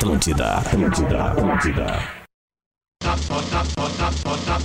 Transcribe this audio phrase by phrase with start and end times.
[0.00, 1.86] Atlântida, Atlântida, Atlântida.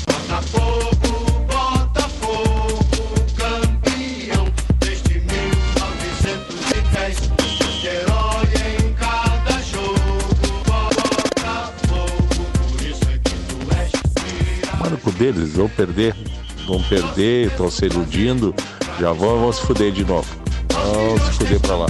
[0.08, 2.80] Botafogo, Botafogo,
[3.36, 4.48] campeão
[4.80, 7.20] desde 1910.
[7.84, 8.48] Herói
[8.80, 10.00] em cada jogo,
[10.64, 13.92] Botafogo, por isso é que tu és.
[14.80, 16.16] Mano, com deles, vão perder.
[16.66, 18.56] Vão perder, estão se iludindo.
[18.98, 20.34] Já vão, vão se fuder de novo.
[20.72, 21.88] Vão se fuder pra lá.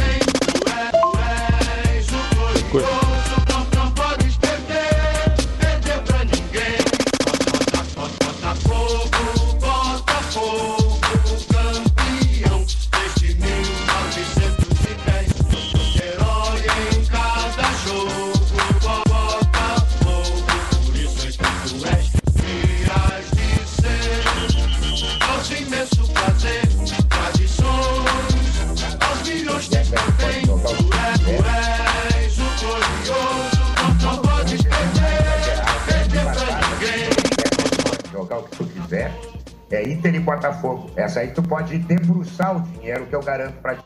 [43.06, 43.84] O que eu garanto pra ti.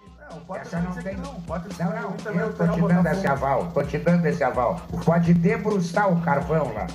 [0.56, 1.16] Essa não tem.
[1.18, 1.34] Não,
[1.94, 3.72] não, eu tô te dando esse aval.
[3.74, 4.82] Tô te dando esse aval.
[5.04, 6.88] Pode debruçar o carvão lá.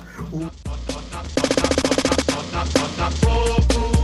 [2.55, 3.94] Botafogo,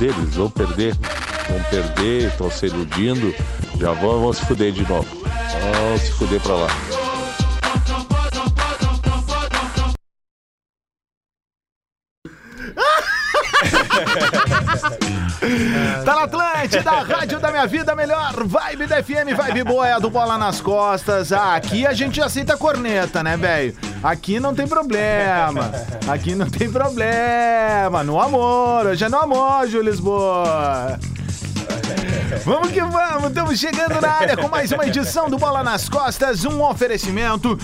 [0.00, 0.94] deles, vão perder.
[1.48, 3.34] Vão perder, estão se iludindo.
[3.78, 5.06] Já vão, vão se fuder de novo.
[5.14, 6.68] Vão se fuder pra lá.
[16.04, 19.98] Tá na Atlântida, rádio da minha vida, melhor vibe da FM, vibe boa é a
[19.98, 21.32] do Bola nas Costas.
[21.32, 23.74] Ah, aqui a gente aceita corneta, né, velho?
[24.02, 25.70] Aqui não tem problema.
[26.08, 28.02] Aqui não tem problema.
[28.02, 29.94] No amor, hoje é no amor, Júlio.
[32.44, 36.44] Vamos que vamos, estamos chegando na área com mais uma edição do Bola nas Costas,
[36.46, 37.58] um oferecimento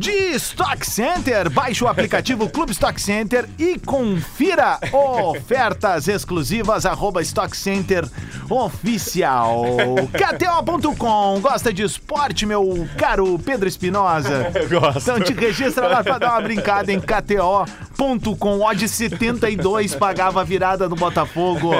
[0.00, 1.50] de Stock Center.
[1.50, 8.08] Baixe o aplicativo Clube Stock Center e confira ofertas exclusivas arroba Stock Center
[8.48, 9.62] Oficial.
[10.10, 14.50] KTO.com, gosta de esporte, meu caro Pedro Espinosa?
[14.70, 15.00] Gosto.
[15.00, 18.60] Então te registra lá pra dar uma brincada em KTO.com.
[18.62, 21.72] Odd 72 pagava a virada do Botafogo.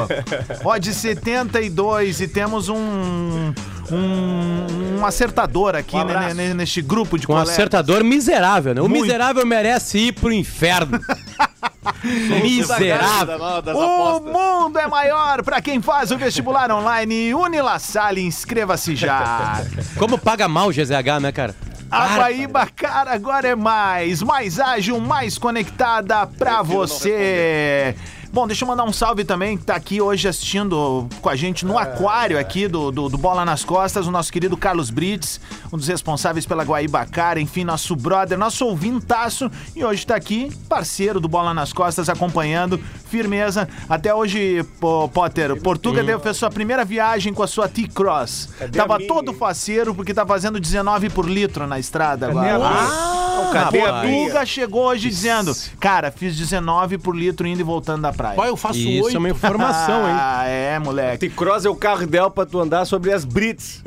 [0.62, 3.54] Odd 72 e temos um.
[3.92, 6.34] Um, um acertador aqui né, abraço.
[6.34, 7.50] né, neste grupo de Um colegas.
[7.50, 8.80] acertador miserável, né?
[8.80, 9.02] O Muito.
[9.02, 11.00] miserável merece ir pro inferno.
[12.42, 13.38] miserável.
[13.74, 17.34] O mundo é maior para quem faz o vestibular online.
[17.34, 19.62] Unila Salle, inscreva-se já.
[19.98, 21.54] Como paga mal o GZH, né, cara?
[21.90, 27.96] A Guaíba Cara agora é mais, mais ágil, mais conectada pra você.
[28.32, 31.66] Bom, deixa eu mandar um salve também, que tá aqui hoje assistindo com a gente
[31.66, 35.40] no aquário aqui do, do, do Bola nas Costas, o nosso querido Carlos Brits,
[35.72, 40.48] um dos responsáveis pela Guaíba Cara, enfim, nosso brother, nosso ouvintaço, e hoje tá aqui,
[40.68, 42.80] parceiro do Bola nas Costas, acompanhando,
[43.10, 43.68] firmeza.
[43.88, 44.64] Até hoje,
[45.12, 48.48] Potter, o Portuga deu, fez sua primeira viagem com a sua T-Cross.
[48.72, 49.08] Tava minha?
[49.08, 52.58] todo faceiro, porque tá fazendo 19 por litro na estrada agora.
[52.62, 58.12] Ah, a Portuga chegou hoje dizendo, cara, fiz 19 por litro indo e voltando da
[58.12, 58.36] praia.
[58.36, 59.16] Pai, eu faço Isso oito.
[59.16, 60.16] é uma informação, hein?
[60.32, 61.28] Ah, é, moleque.
[61.28, 63.82] T-Cross é o carro ideal pra tu andar sobre as Brits.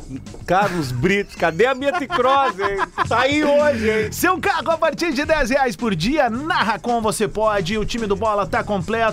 [0.46, 1.36] Carlos Brits.
[1.36, 2.78] Cadê a minha T-Cross, hein?
[3.08, 4.12] Tá aí hoje, hein?
[4.12, 8.08] Seu carro a partir de 10 reais por dia, na Racon você pode, o time
[8.08, 9.13] do Bola tá completo.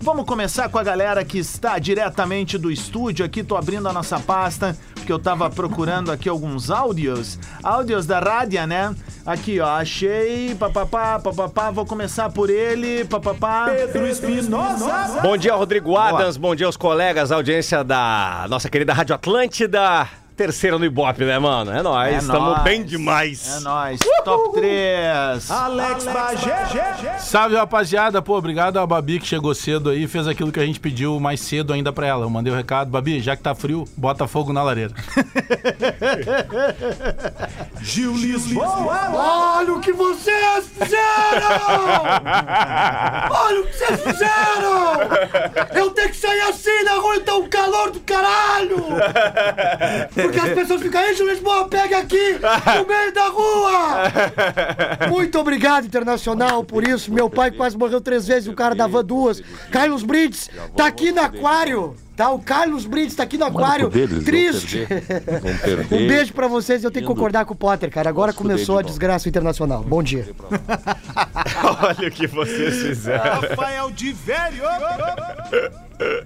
[0.00, 4.18] Vamos começar com a galera que está diretamente do estúdio aqui, tô abrindo a nossa
[4.18, 8.94] pasta, porque eu tava procurando aqui alguns áudios, áudios da rádio, né?
[9.26, 13.66] Aqui, ó, achei, papapá, papapá, vou começar por ele, papapá.
[13.70, 15.20] Pedro Espinosa.
[15.22, 16.36] Bom dia, Rodrigo Adams.
[16.36, 20.19] Bom dia aos colegas, audiência da nossa querida Rádio Atlântida.
[20.40, 21.70] Terceira no Ibope, né, mano?
[21.70, 22.14] É nóis.
[22.14, 23.58] É Estamos bem demais.
[23.58, 25.50] É nóis, top 3.
[25.50, 27.18] Alex Bagé.
[27.18, 28.22] Salve, rapaziada.
[28.22, 31.20] Pô, obrigado a Babi que chegou cedo aí e fez aquilo que a gente pediu
[31.20, 32.24] mais cedo ainda pra ela.
[32.24, 32.90] Eu mandei o recado.
[32.90, 34.94] Babi, já que tá frio, bota fogo na lareira.
[37.82, 39.10] Gil Lisboa.
[39.12, 41.50] Olha o que vocês fizeram!
[43.30, 45.00] Olha o que vocês fizeram!
[45.74, 48.86] Eu tenho que sair assim na rua, tá um calor do caralho!
[50.32, 52.38] Porque as pessoas ficam, ei, Júlio Lisboa, pega aqui,
[52.78, 55.08] no meio da rua!
[55.10, 57.12] Muito obrigado, Internacional, por isso.
[57.12, 59.42] Meu pai quase morreu três vezes, o cara dava duas.
[59.70, 61.94] Carlos Brits, tá aqui no aquário.
[62.20, 64.80] Tá, o Carlos Brits tá aqui no aquário, deles, triste.
[64.80, 65.40] Vão perder.
[65.40, 66.04] Vão perder.
[66.04, 68.10] Um beijo pra vocês, eu tenho que concordar com o Potter, cara.
[68.10, 69.82] Agora fuder começou de a desgraça internacional.
[69.82, 70.28] Bom dia.
[71.82, 73.40] Olha o que vocês fizeram.
[73.40, 74.64] Rafael de velho.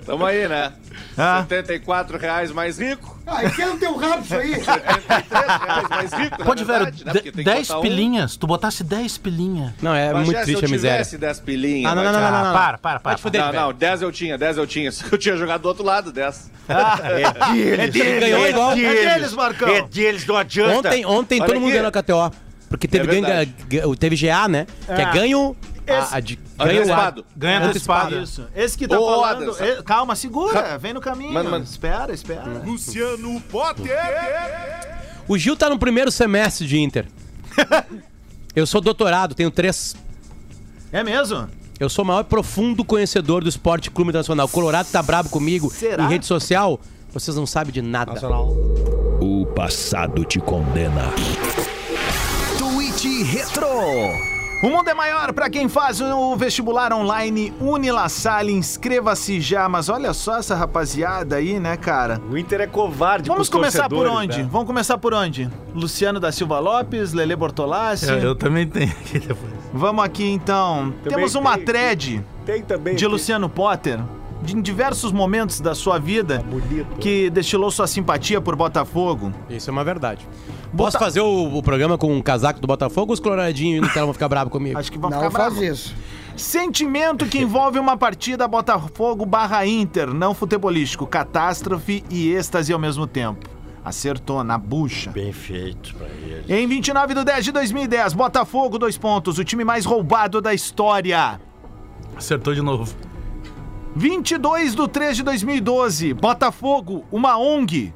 [0.05, 0.73] Tamo aí, né?
[1.17, 1.45] Ah.
[1.49, 3.15] 74 reais mais rico.
[3.27, 4.55] Ah, enfia no teu rabo isso aí.
[4.63, 7.13] 73 reais mais rico, Pode, velho, né?
[7.13, 7.83] Porque tem que 10 botar um.
[7.83, 8.37] pilinhas.
[8.37, 9.73] Tu botasse 10 pilinhas.
[9.81, 10.97] Não, é Mas muito já, triste se a eu miséria.
[10.97, 11.91] tivesse 10 pilinhas...
[11.91, 12.53] Ah, não, não, não, não, não.
[12.53, 13.19] Para, para, para.
[13.33, 14.93] Não, não, 10 eu tinha, 10 eu tinha.
[14.93, 16.51] Só que eu tinha jogado do outro lado, 10.
[17.55, 18.73] Ele ganhou igual.
[18.73, 18.75] É
[19.15, 19.69] deles, Marcão.
[19.69, 20.89] É deles, não adianta.
[20.89, 22.33] Ontem, ontem Olha todo mundo ganhou na KTO.
[22.69, 24.67] Porque teve, É ganho, ga- teve GA, né?
[24.87, 25.57] Que é ganho.
[25.87, 27.27] Esse- A, a de, Olha ganho o a- espado.
[27.37, 28.19] Ganha antecipado.
[28.19, 28.47] Isso.
[28.57, 29.43] Esse que tá Ô, falando.
[29.53, 29.61] Adams.
[29.61, 30.79] eh, calma, segura.
[30.79, 31.33] Vem no caminho.
[31.33, 31.65] Manda, manda.
[31.65, 32.43] Espera, espera.
[32.65, 33.95] Luciano Potter.
[35.29, 37.07] O Gil tá no primeiro semestre de Inter.
[38.57, 39.95] Eu sou doutorado, tenho três.
[40.93, 41.49] É mesmo?
[41.79, 44.47] Eu sou o maior profundo conhecedor do Esporte Clube Nacional.
[44.47, 46.05] O Colorado tá brabo comigo Será?
[46.05, 46.79] em rede social.
[47.13, 48.13] Vocês não sabem de nada.
[49.21, 51.13] O passado te condena.
[52.59, 53.67] Tweet Retro.
[54.63, 58.53] O mundo é maior para quem faz o vestibular online Unila Salle.
[58.53, 59.69] Inscreva-se já.
[59.69, 62.21] Mas olha só essa rapaziada aí, né, cara?
[62.31, 64.39] O Inter é covarde Vamos começar por onde?
[64.43, 64.49] né?
[64.51, 65.51] Vamos começar por onde?
[65.75, 68.09] Luciano da Silva Lopes, Lele Bortolassi.
[68.09, 69.64] Eu, eu também tenho aqui depois.
[69.75, 70.93] Vamos aqui então.
[71.03, 71.65] Também Temos uma tem.
[71.65, 72.95] thread Tem também.
[72.95, 74.01] de Luciano Potter.
[74.43, 76.97] De, em diversos momentos da sua vida bonito.
[77.01, 79.33] que destilou sua simpatia por Botafogo.
[79.49, 80.29] Isso é uma verdade.
[80.71, 83.93] Bota- Posso fazer o, o programa com um casaco do Botafogo ou os coloradinhos no
[83.93, 84.79] vão ficar bravos comigo?
[84.79, 85.71] Acho que vão Não ficar faz bravos.
[85.79, 85.95] isso.
[86.37, 93.07] Sentimento que envolve uma partida Botafogo barra Inter, não futebolístico, catástrofe e êxtase ao mesmo
[93.07, 93.49] tempo.
[93.85, 95.11] Acertou na bucha.
[95.11, 96.45] Bem feito pra ele.
[96.49, 101.39] Em 29 de 10 de 2010, Botafogo, dois pontos, o time mais roubado da história.
[102.17, 102.95] Acertou de novo.
[103.95, 107.93] 22 de 3 de 2012, Botafogo, uma ONG,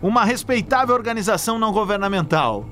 [0.00, 2.64] uma respeitável organização não governamental.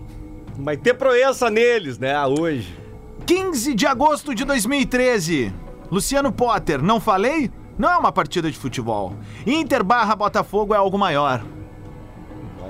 [0.59, 2.15] Vai ter proença neles, né?
[2.25, 2.79] Hoje.
[3.27, 5.53] 15 de agosto de 2013,
[5.91, 7.51] Luciano Potter, não falei?
[7.77, 9.15] Não é uma partida de futebol.
[9.47, 11.43] Inter barra Botafogo é algo maior.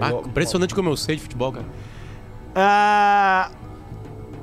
[0.01, 1.67] Ah, impressionante como eu sei de futebol, cara.
[2.55, 3.51] Ah,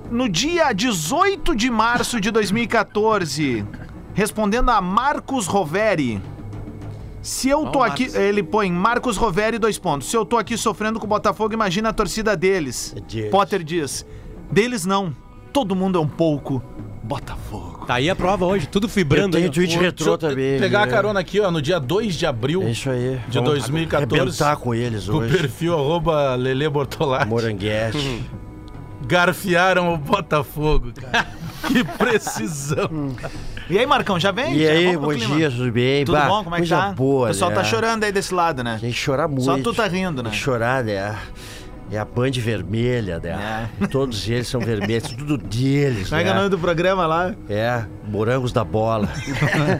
[0.09, 3.65] no dia 18 de março de 2014,
[4.13, 6.21] respondendo a Marcos Roveri.
[7.21, 10.09] Se eu tô aqui, ele põe Marcos Roveri dois pontos.
[10.09, 12.95] Se eu tô aqui sofrendo com o Botafogo, imagina a torcida deles.
[12.95, 13.29] É deles.
[13.29, 14.05] Potter diz:
[14.49, 15.15] "Deles não.
[15.51, 16.63] Todo mundo é um pouco
[17.03, 19.35] Botafogo." Tá aí a prova hoje, tudo fibrando.
[19.35, 19.49] aí, ó.
[19.49, 22.87] tweet Deixa eu pegar a carona aqui, ó, no dia 2 de abril É isso
[22.87, 23.19] aí.
[23.27, 24.21] de Vamos 2014.
[24.21, 25.35] arrebentar com eles Com o hoje.
[25.35, 27.25] perfil arroba Lele Bortolatti.
[27.27, 28.23] Moranguete.
[29.07, 31.29] Garfiaram o Botafogo, cara.
[31.67, 33.15] que precisão.
[33.67, 34.53] E aí, Marcão, já vem?
[34.55, 35.35] E Já aí, bom clima.
[35.35, 36.05] dia, tudo bem?
[36.05, 36.43] Tudo Bah, bom?
[36.43, 36.91] Como é que coisa tá?
[36.91, 37.55] boa, o pessoal né?
[37.55, 38.77] tá chorando aí desse lado, né?
[38.79, 39.45] Tem que chorar muito.
[39.45, 40.29] Só tu tá rindo, né?
[40.29, 41.17] Tem que chorar, né?
[41.91, 43.69] É a Band vermelha, né?
[43.89, 46.33] Todos eles são vermelhos, tudo deles, Como é é o né?
[46.35, 47.33] nome do programa lá?
[47.49, 49.09] É, Morangos da Bola.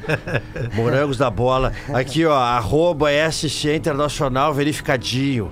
[0.73, 1.71] Morangos da Bola.
[1.93, 5.51] Aqui, ó, arroba SC Internacional verificadinho.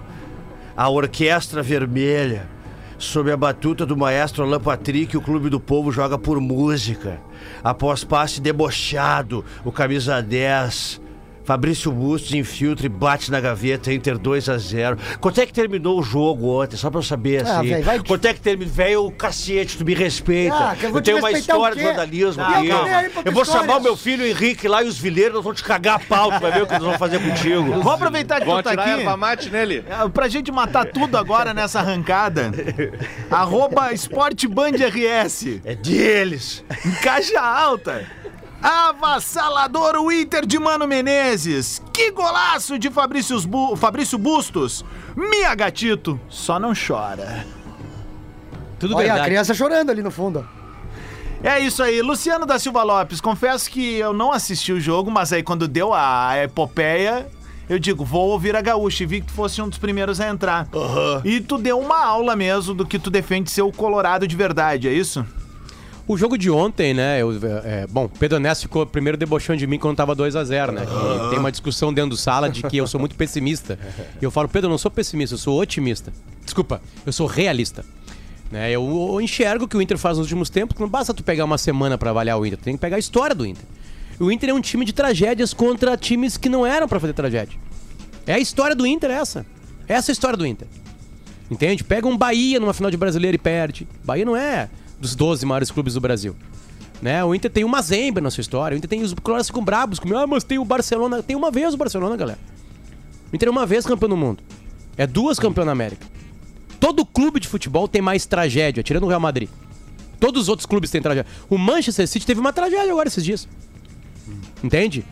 [0.76, 2.48] A Orquestra Vermelha.
[2.98, 7.20] Sob a batuta do maestro Alain Patrick, o Clube do Povo joga por música.
[7.64, 11.00] Após passe debochado, o camisa 10.
[11.48, 15.98] Fabrício Bustos infiltra e bate na gaveta, Inter 2 a 0 Quanto é que terminou
[15.98, 16.76] o jogo ontem?
[16.76, 17.70] Só pra eu saber, Ah, assim.
[17.70, 18.74] véi, vai- Quanto é que terminou?
[18.74, 20.54] Velho, o cacete, tu me respeita.
[20.54, 22.68] Ah, eu vou eu te tenho uma história de vandalismo Ah, aqui.
[22.68, 22.78] eu
[23.24, 23.62] Eu vou história.
[23.66, 26.34] chamar o meu filho Henrique lá e os vileiros, nós vamos te cagar a pau,
[26.34, 27.64] tu vai ver o que eles vão fazer contigo.
[27.72, 28.90] Vamos aproveitar que Vão tu tá aqui.
[28.90, 29.86] erva mate nele.
[29.90, 32.52] É, Pra gente matar tudo agora nessa arrancada.
[33.32, 33.88] Arroba
[34.50, 35.62] Band RS.
[35.64, 36.62] É deles.
[36.86, 38.06] Em caixa alta.
[38.62, 41.82] Avassalador o Inter de Mano Menezes.
[41.94, 44.84] Que golaço de Fabrício, Bu- Fabrício Bustos.
[45.16, 47.46] Minha gatito, só não chora.
[48.80, 49.30] Tudo Olha a verdade.
[49.30, 50.48] criança chorando ali no fundo.
[51.44, 53.22] É isso aí, Luciano da Silva Lopes.
[53.22, 57.28] Confesso que eu não assisti o jogo, mas aí quando deu a epopeia,
[57.70, 60.28] eu digo, vou ouvir a gaúcha e vi que tu fosse um dos primeiros a
[60.30, 60.68] entrar.
[61.24, 64.88] E tu deu uma aula mesmo do que tu defende ser o Colorado de verdade,
[64.88, 65.24] é isso?
[66.08, 67.22] O jogo de ontem, né?
[67.22, 67.34] Eu,
[67.66, 70.86] é, bom, o Pedro Neto ficou primeiro debochando de mim quando tava 2x0, né?
[70.86, 73.78] Que tem uma discussão dentro do sala de que eu sou muito pessimista.
[74.22, 76.14] E eu falo, Pedro, eu não sou pessimista, eu sou otimista.
[76.46, 77.84] Desculpa, eu sou realista.
[78.50, 81.22] Né, eu, eu enxergo que o Inter faz nos últimos tempos, que não basta tu
[81.22, 83.66] pegar uma semana pra avaliar o Inter, tu tem que pegar a história do Inter.
[84.18, 87.60] O Inter é um time de tragédias contra times que não eram pra fazer tragédia.
[88.26, 89.46] É a história do Inter essa.
[89.86, 90.68] Essa é a história do Inter.
[91.52, 91.84] Entende?
[91.84, 93.86] Pega um Bahia numa final de brasileiro e perde.
[94.06, 96.36] Bahia não é dos 12 maiores clubes do Brasil.
[97.02, 97.24] Né?
[97.24, 98.76] O Inter tem uma Zemba na sua história.
[98.76, 99.14] O Inter tem os
[99.46, 100.18] ficam brabos comigo.
[100.18, 101.22] Ah, mas tem o Barcelona.
[101.22, 102.40] Tem uma vez o Barcelona, galera.
[103.32, 104.44] O Inter é uma vez campeão do mundo.
[104.98, 106.06] É duas campeão na América.
[106.80, 109.50] Todo clube de futebol tem mais tragédia, tirando o Real Madrid.
[110.20, 111.30] Todos os outros clubes têm tragédia.
[111.50, 113.48] O Manchester City teve uma tragédia agora esses dias.
[114.64, 115.06] Entende?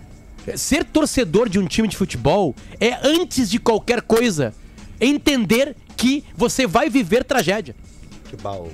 [0.55, 4.53] Ser torcedor de um time de futebol é, antes de qualquer coisa,
[4.99, 7.75] entender que você vai viver tragédia.
[8.29, 8.71] Que baú.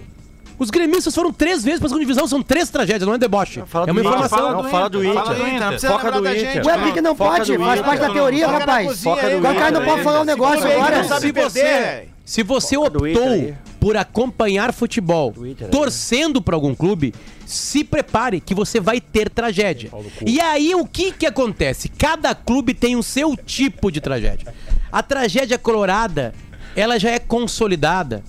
[0.61, 3.63] Os gremistas foram três vezes pra segunda divisão, são três tragédias, não é deboche.
[3.65, 4.51] Fala é uma do informação.
[4.51, 5.13] Não, fala do Inter.
[5.15, 5.59] Fala do Inter.
[5.59, 6.39] Não precisa Foca do Inter.
[6.39, 6.67] gente.
[6.67, 7.57] Ué, por que, não Foca pode?
[7.57, 9.03] Faz parte da teoria, Foca rapaz.
[9.03, 11.03] Foca do O cara não pode falar um negócio agora.
[11.19, 15.55] Se você, se você optou por acompanhar futebol, aí.
[15.71, 17.11] torcendo pra algum clube,
[17.43, 19.89] se prepare que você vai ter tragédia.
[20.23, 21.89] E aí o que que acontece?
[21.89, 24.53] Cada clube tem o seu tipo de tragédia.
[24.91, 26.35] A tragédia colorada,
[26.75, 28.23] ela já é consolidada.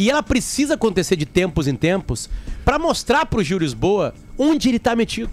[0.00, 2.30] E ela precisa acontecer de tempos em tempos
[2.64, 5.30] pra mostrar pro Gil Lisboa onde ele tá metido.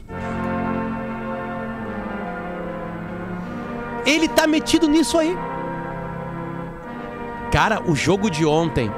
[4.06, 5.34] Ele tá metido nisso aí.
[7.50, 8.92] Cara, o jogo de ontem.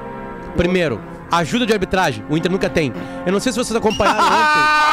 [0.57, 0.99] Primeiro,
[1.31, 2.25] ajuda de arbitragem.
[2.27, 2.91] O Inter nunca tem.
[3.23, 4.88] Eu não sei se vocês acompanharam ontem.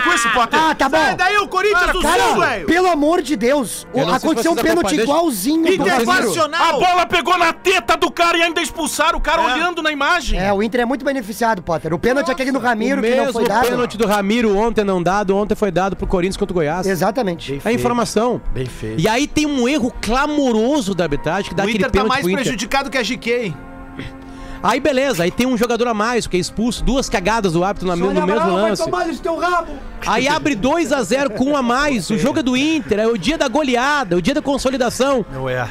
[0.00, 0.60] Para com isso, Potter.
[0.60, 0.96] Ah, tá bom.
[0.96, 2.66] Sai daí o Corinthians do Sul, Cara, velho.
[2.66, 5.72] pelo amor de Deus, se aconteceu um pênalti igualzinho do.
[5.72, 6.68] Internacional.
[6.68, 10.38] A bola pegou na teta do cara e ainda expulsaram o cara olhando na imagem.
[10.38, 11.92] É, o Inter é muito beneficiado, Potter.
[11.92, 13.68] O pênalti é aquele no O Ramiro que não foi dado.
[13.68, 16.86] pênalti do Ramiro ontem não dado, ontem foi dado pro Corinthians contra o Goiás.
[16.86, 17.60] Exatamente.
[17.64, 18.40] É informação.
[18.52, 19.00] Bem feito.
[19.00, 22.08] E aí tem um erro clamoroso da arbitragem que dá O aquele Inter tá pênalti
[22.10, 22.42] mais pro Inter.
[22.42, 23.54] prejudicado que a GK.
[24.62, 27.88] Aí beleza, aí tem um jogador a mais que é expulso, duas cagadas do árbitro
[27.88, 28.82] na- no mesmo lance.
[29.10, 29.72] isso teu rabo.
[30.06, 32.10] Aí abre 2 a 0 com um a mais.
[32.10, 35.24] O jogo é do Inter, é o dia da goleada, é o dia da consolidação.
[35.32, 35.68] Não é.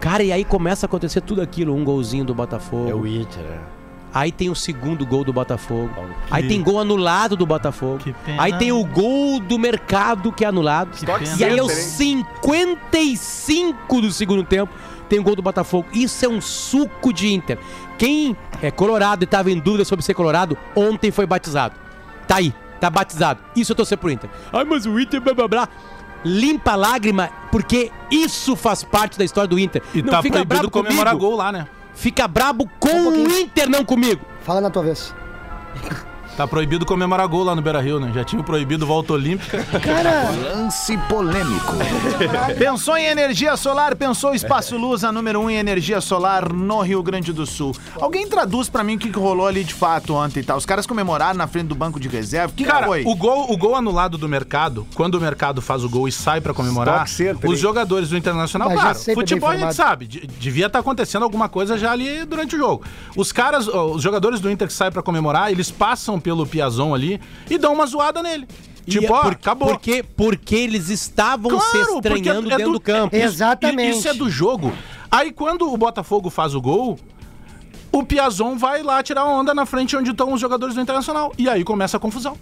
[0.00, 2.90] Cara, e aí começa a acontecer tudo aquilo, um golzinho do Botafogo.
[2.90, 3.74] É o Inter, é.
[4.12, 5.90] Aí tem o segundo gol do Botafogo.
[6.30, 7.98] Aí tem gol anulado do Botafogo.
[7.98, 8.42] Que pena.
[8.44, 10.90] Aí tem o gol do mercado que é anulado.
[11.04, 11.36] pena.
[11.36, 14.72] E aí aos Center, 55 do segundo tempo
[15.04, 15.88] tem o gol do Botafogo.
[15.92, 17.58] Isso é um suco de Inter.
[17.98, 21.74] Quem é colorado e tava em dúvida sobre ser colorado, ontem foi batizado.
[22.26, 23.40] Tá aí, tá batizado.
[23.54, 24.30] Isso eu torcer pro Inter.
[24.52, 25.68] Ai, mas o Inter blá blá blá.
[26.24, 29.82] Limpa a lágrima, porque isso faz parte da história do Inter.
[29.94, 31.68] E tá proibido comemorar gol lá, né?
[31.94, 33.30] Fica brabo com um o.
[33.30, 34.24] Inter, não comigo.
[34.40, 35.14] Fala na tua vez.
[36.36, 38.10] Tá proibido comemorar gol lá no Beira Rio, né?
[38.12, 39.62] Já tinha proibido volta olímpica.
[39.80, 41.72] Cara, Lance polêmico.
[42.58, 46.80] Pensou em energia solar, pensou Espaço Luz, a número 1 um em energia solar no
[46.80, 47.74] Rio Grande do Sul.
[48.00, 50.56] Alguém traduz pra mim o que que rolou ali de fato ontem, tá?
[50.56, 52.52] Os caras comemoraram na frente do banco de reserva.
[52.52, 53.04] O que, que Cara, foi?
[53.06, 56.40] o gol, o gol anulado do mercado, quando o mercado faz o gol e sai
[56.40, 57.06] pra comemorar,
[57.46, 61.48] os jogadores do Internacional, Mas claro, futebol a gente sabe, de- devia estar acontecendo alguma
[61.48, 62.84] coisa já ali durante o jogo.
[63.16, 67.20] Os caras, os jogadores do Inter que saem pra comemorar, eles passam pelo Piazon ali
[67.48, 68.48] e dão uma zoada nele.
[68.86, 69.68] Tipo, E ó, por- acabou.
[69.68, 73.14] Porque, porque eles estavam se Claro, porque estranhando é dentro do campo.
[73.14, 73.98] Isso- Exatamente.
[73.98, 74.72] Isso é do jogo.
[75.10, 76.98] Aí quando o Botafogo faz o gol,
[77.92, 81.32] o Piazon vai lá tirar onda na frente onde estão os jogadores do Internacional.
[81.38, 82.36] E aí começa a confusão.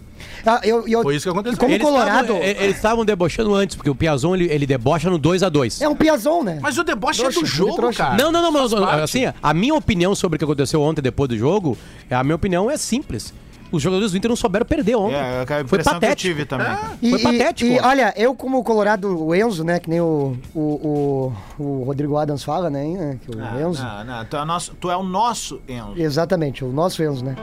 [0.47, 1.59] ah, eu, eu, Foi isso que aconteceu.
[1.59, 5.11] Como Eles Colorado- estavam- e- Eles estavam debochando antes, porque o Piazon ele, ele debocha
[5.11, 6.59] no 2 a 2 é um piazão, né?
[6.61, 8.17] Mas o deboche Trouxa, é do jogo, cara.
[8.17, 8.73] Não, não, não, mas
[9.03, 11.77] assim, a minha opinião sobre o que aconteceu ontem depois do jogo,
[12.11, 13.33] a minha opinião é simples.
[13.73, 15.17] Os jogadores do Inter não souberam perder ontem.
[15.17, 16.29] É, a Foi impressão que eu patético.
[16.35, 16.67] tive também.
[17.01, 17.71] E, Foi e- patético.
[17.73, 19.81] E, olha, eu como Colorado, o Enzo, né?
[19.81, 23.19] Que nem o, o, o, o Rodrigo Adams fala, né?
[23.25, 23.83] Que o Enzo.
[23.83, 25.95] Não, não, tu é, nosso, tu é o nosso Enzo.
[25.97, 27.35] Exatamente, o nosso Enzo, né?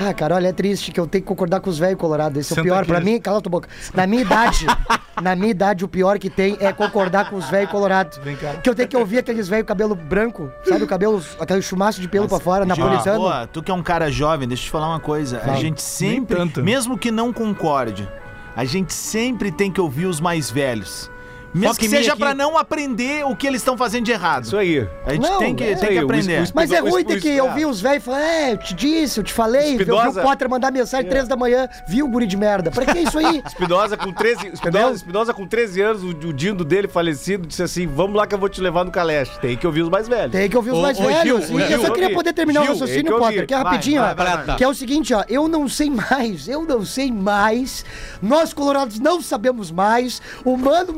[0.00, 2.38] Ah, cara, olha, é triste que eu tenho que concordar com os velhos colorados.
[2.38, 2.78] Esse é o Senta pior.
[2.82, 2.86] aqui.
[2.86, 3.68] Pra mim, cala tua boca.
[3.92, 4.66] Na minha idade,
[5.20, 8.18] na minha idade, o pior que tem é concordar com os velhos colorados.
[8.62, 10.84] Que eu tenho que ouvir aqueles velhos cabelo branco, sabe?
[10.84, 13.20] O cabelo, aquele chumaço de pelo pra fora, napolitano.
[13.20, 15.42] Pô, tu que é um cara jovem, deixa eu te falar uma coisa.
[15.44, 16.62] A gente sempre, tanto.
[16.62, 18.08] mesmo que não concorde,
[18.54, 21.10] a gente sempre tem que ouvir os mais velhos.
[21.54, 22.20] Mesmo que seja aqui.
[22.20, 24.44] pra não aprender o que eles estão fazendo de errado.
[24.44, 24.86] Isso aí.
[25.06, 26.42] A gente Não, tem que, é tem que o aprender.
[26.42, 29.18] es- Mas é ruim ter que ouvir os velhos e falar, é, eu te disse,
[29.20, 32.26] eu te falei, eu vi Espidosa- o Potter mandar mensagem três da manhã, viu, guri
[32.26, 32.70] de merda.
[32.70, 33.42] Pra que isso aí?
[33.46, 37.86] Espinosa com 13, Espinosa, Espinosa com 13 anos, o, o dindo dele falecido, disse assim:
[37.86, 39.38] Vamos lá que eu vou te levar no Caleste.
[39.40, 40.32] Tem que ouvir os mais velhos.
[40.32, 41.22] Tem que ouvir os mais velhos.
[41.46, 43.56] Gil, E eu só queria poder terminar o Gil, raciocínio, tem que Potter, que é
[43.56, 44.14] rapidinho, vai, ó.
[44.14, 44.56] vai, vai.
[44.56, 45.24] Que é o seguinte, ó.
[45.28, 47.84] Eu não sei mais, eu não sei mais.
[48.22, 50.20] Nós, colorados, não sabemos mais.
[50.44, 50.92] O Mano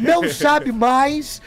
[0.00, 1.40] Não sabe mais.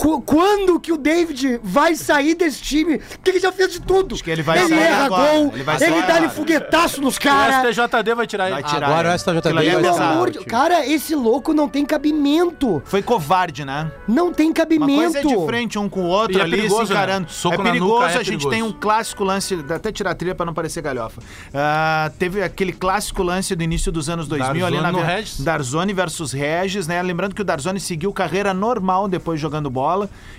[0.00, 2.98] Qu- quando que o David vai sair desse time?
[2.98, 4.14] Porque ele já fez de tudo.
[4.14, 5.32] Acho que ele vai ele sair erra agora.
[5.32, 6.28] gol, Ele vai ele, dá-lhe agora.
[6.30, 7.76] foguetaço nos O caras.
[7.76, 8.54] STJD vai tirar ele.
[8.54, 9.14] Vai tirar Agora ele.
[9.16, 10.12] o STJD ali é vai pesado.
[10.14, 10.38] amor de...
[10.46, 12.80] Cara, esse louco não tem cabimento.
[12.86, 13.92] Foi covarde, né?
[14.08, 14.94] Não tem Uma cabimento.
[15.02, 17.26] coisa é de frente um com o outro E é ali perigoso, se encarando.
[17.26, 17.26] né?
[17.30, 18.48] Soco é na perigoso, nuca é a gente perigoso.
[18.50, 21.20] tem um clássico lance, dá até tirar a trilha pra não parecer galhofa.
[21.52, 25.40] Ah, teve aquele clássico lance do início dos anos 2000 ali na Regis.
[25.42, 27.02] Darzoni versus Regis, né?
[27.02, 29.89] Lembrando que o Darzoni seguiu carreira normal depois jogando bola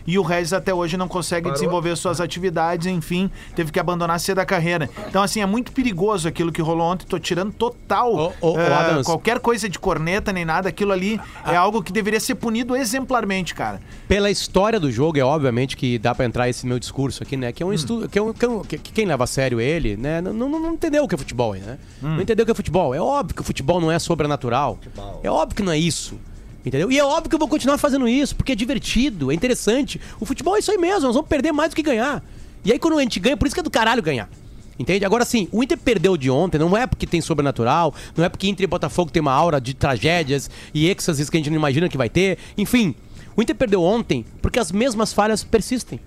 [0.08, 4.40] e o Regis até hoje não consegue desenvolver suas atividades, enfim, teve que abandonar cedo
[4.40, 4.90] a carreira.
[5.08, 9.06] Então assim, é muito perigoso aquilo que rolou ontem, tô tirando total ah, Adams.
[9.06, 13.54] qualquer coisa de corneta nem nada, aquilo ali é algo que deveria ser punido exemplarmente,
[13.54, 13.82] cara.
[14.08, 17.52] Pela história do jogo, é obviamente que dá pra entrar esse meu discurso aqui, né?
[17.52, 18.10] Que é um estudo.
[18.10, 20.22] Que, é um, que, é um- que- que quem leva a sério ele, né?
[20.22, 21.78] Não, não, não entendeu o que é futebol, né?
[22.02, 22.94] Não entendeu o que é futebol.
[22.94, 24.80] É óbvio que o futebol não é sobrenatural.
[25.24, 26.20] É óbvio que não é isso.
[26.66, 26.92] Entendeu?
[26.92, 30.00] E é óbvio que eu vou continuar fazendo isso, porque é divertido, é interessante.
[30.20, 32.24] O futebol é isso aí mesmo, nós vamos perder mais do que ganhar.
[32.64, 34.30] E aí quando a gente ganha, por isso que é do caralho ganhar.
[34.78, 35.04] Entende?
[35.06, 38.48] Agora sim, o Inter perdeu de ontem, não é porque tem sobrenatural, não é porque
[38.48, 41.90] Inter e Botafogo tem uma aura de tragédias e êxtases que a gente não imagina
[41.90, 42.38] que vai ter.
[42.58, 42.96] Enfim,
[43.36, 46.00] o Inter perdeu ontem porque as mesmas falhas persistem.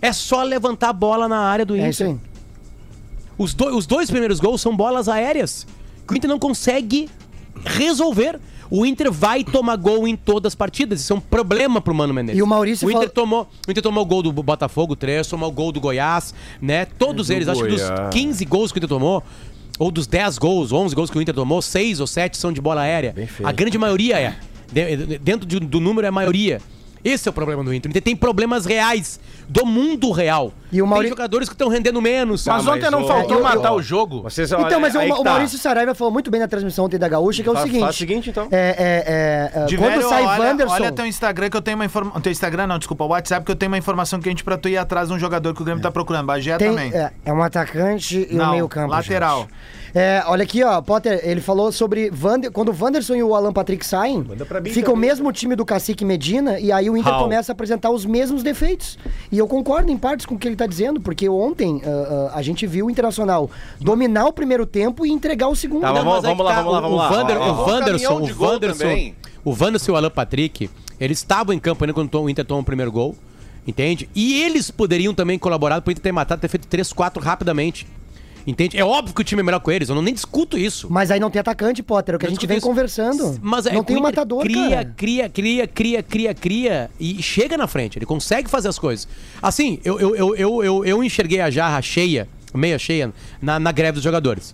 [0.00, 1.86] É só levantar a bola na área do Inter.
[1.86, 2.16] É isso aí.
[3.36, 5.66] Os, do- os dois primeiros gols são bolas aéreas.
[6.06, 7.08] Que o Inter não consegue
[7.64, 8.38] resolver.
[8.70, 11.00] O Inter vai tomar gol em todas as partidas.
[11.00, 12.38] Isso é um problema pro Mano Menezes.
[12.38, 15.26] E o Maurício o Inter fala- tomou O Inter tomou o gol do Botafogo, 3,
[15.26, 16.84] tomou o gol do Goiás, né?
[16.84, 18.14] Todos eles, acho que dos Goiás.
[18.14, 19.22] 15 gols que o Inter tomou,
[19.78, 22.60] ou dos 10 gols, 11 gols que o Inter tomou, 6 ou 7 são de
[22.60, 23.12] bola aérea.
[23.44, 24.36] A grande maioria é.
[24.72, 26.60] De- de- dentro de- do número é a maioria.
[27.04, 27.88] Esse é o problema do Inter.
[27.88, 30.52] O Inter tem problemas reais do mundo real.
[30.70, 32.46] E o Mauri- Tem jogadores que estão rendendo menos.
[32.46, 34.22] Mas Tá, ontem mas não o- faltou eu- matar eu- o jogo.
[34.22, 35.30] Vocês, Então, mas o, que o tá.
[35.30, 37.80] Maurício Saraiva falou muito bem na transmissão ontem da Gaúcha, que é o Faz- seguinte.
[37.82, 38.48] faz o seguinte, então.
[38.52, 40.74] É, é, é, é, De quando velho, sai olha, Wanderson...
[40.74, 42.20] olha teu Instagram que eu tenho uma informação.
[42.20, 44.76] Teu Instagram não, desculpa, o WhatsApp que eu tenho uma informação quente pra tu ir
[44.76, 46.26] atrás de um jogador que o Grêmio tá procurando.
[46.26, 46.92] Bagé Tem, também.
[46.94, 48.90] é, é um atacante e um Não, meio campo.
[48.92, 49.40] lateral.
[49.40, 49.79] gente.
[49.94, 53.52] É, olha aqui, ó, Potter, ele falou sobre Vander, quando o Wanderson e o Alan
[53.52, 54.24] Patrick saem,
[54.66, 55.08] fica o também.
[55.08, 57.22] mesmo time do Cacique Medina e aí o Inter How?
[57.24, 58.98] começa a apresentar os mesmos defeitos.
[59.32, 62.38] E eu concordo em partes com o que ele tá dizendo, porque ontem ah, ah,
[62.38, 65.80] a gente viu o Internacional dominar o primeiro tempo e entregar o segundo.
[65.82, 67.08] Tá, Não, vamos- aí vamos lá, vamos lá, o- vamos o lá.
[67.08, 67.66] Vander- Ó, ó, o.
[67.68, 69.12] Wanderson, o Wanderson,
[69.44, 70.70] o Wanderson e o Alan Patrick,
[71.00, 73.16] eles estavam em campo ainda quando o Inter tomou o primeiro gol,
[73.66, 74.08] entende?
[74.14, 77.86] E eles poderiam também colaborar pro Inter ter matado, ter feito 3, 4 rapidamente.
[78.50, 78.76] Entende?
[78.76, 80.88] É óbvio que o time é melhor com eles, eu não nem discuto isso.
[80.90, 82.66] Mas aí não tem atacante, Potter, é o que a gente vem isso.
[82.66, 83.38] conversando.
[83.40, 84.94] Mas é, não tem o um matador, cria, cara.
[84.96, 87.96] cria, cria, cria, cria, cria e chega na frente.
[87.96, 89.06] Ele consegue fazer as coisas.
[89.40, 93.70] Assim, eu, eu, eu, eu, eu, eu enxerguei a jarra cheia, meia cheia, na, na
[93.70, 94.52] greve dos jogadores.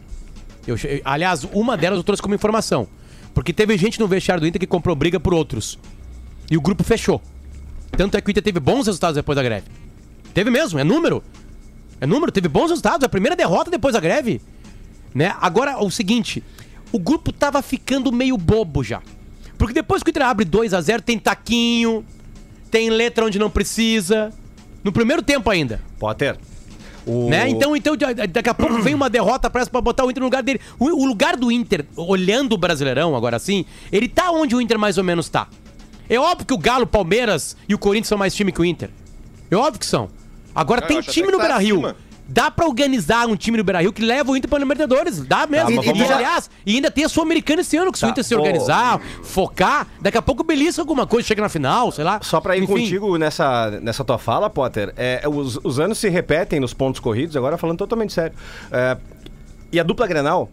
[0.66, 2.87] Eu, aliás, uma delas eu trouxe como informação.
[3.32, 5.78] Porque teve gente no vestiário do Inter que comprou briga por outros.
[6.50, 7.22] E o grupo fechou.
[7.96, 9.66] Tanto é que o Inter teve bons resultados depois da greve.
[10.35, 11.22] Teve mesmo, é número.
[12.00, 13.04] É número, teve bons resultados.
[13.04, 14.40] A primeira derrota depois da greve.
[15.14, 15.35] Né?
[15.40, 16.42] Agora, o seguinte,
[16.92, 19.00] o grupo tava ficando meio bobo já.
[19.56, 22.04] Porque depois que o Inter abre 2 a 0 tem taquinho,
[22.70, 24.30] tem letra onde não precisa.
[24.85, 25.80] No primeiro tempo ainda.
[25.98, 26.37] Potter.
[27.06, 27.30] O...
[27.30, 27.48] Né?
[27.48, 30.20] Então, então da- da- daqui a pouco vem uma derrota parece pra botar o Inter
[30.20, 30.61] no lugar dele.
[30.78, 34.78] O, o lugar do Inter, olhando o Brasileirão agora sim, ele tá onde o Inter
[34.78, 35.48] mais ou menos tá.
[36.11, 38.64] É óbvio que o Galo, o Palmeiras e o Corinthians são mais time que o
[38.64, 38.90] Inter.
[39.50, 40.09] É óbvio que são.
[40.57, 41.95] Agora Eu tem time no tá acima.
[42.29, 45.21] Dá pra organizar um time no Beira-Rio que leva o Inter pra Libertadores.
[45.25, 45.81] Dá mesmo.
[45.81, 48.11] Tá, e, e, aliás, e ainda tem a Sul-Americana esse ano, que se o Tá,
[48.11, 48.40] Inter se pô.
[48.40, 52.19] organizar, focar, daqui a pouco belisca alguma coisa, chega na final, sei lá.
[52.23, 52.73] Só pra ir Enfim.
[52.73, 57.37] contigo nessa, nessa tua fala, Potter, é, os, os anos se repetem nos pontos corridos,
[57.37, 58.37] agora falando totalmente sério.
[58.73, 58.97] É,
[59.71, 60.51] e a dupla Grenal,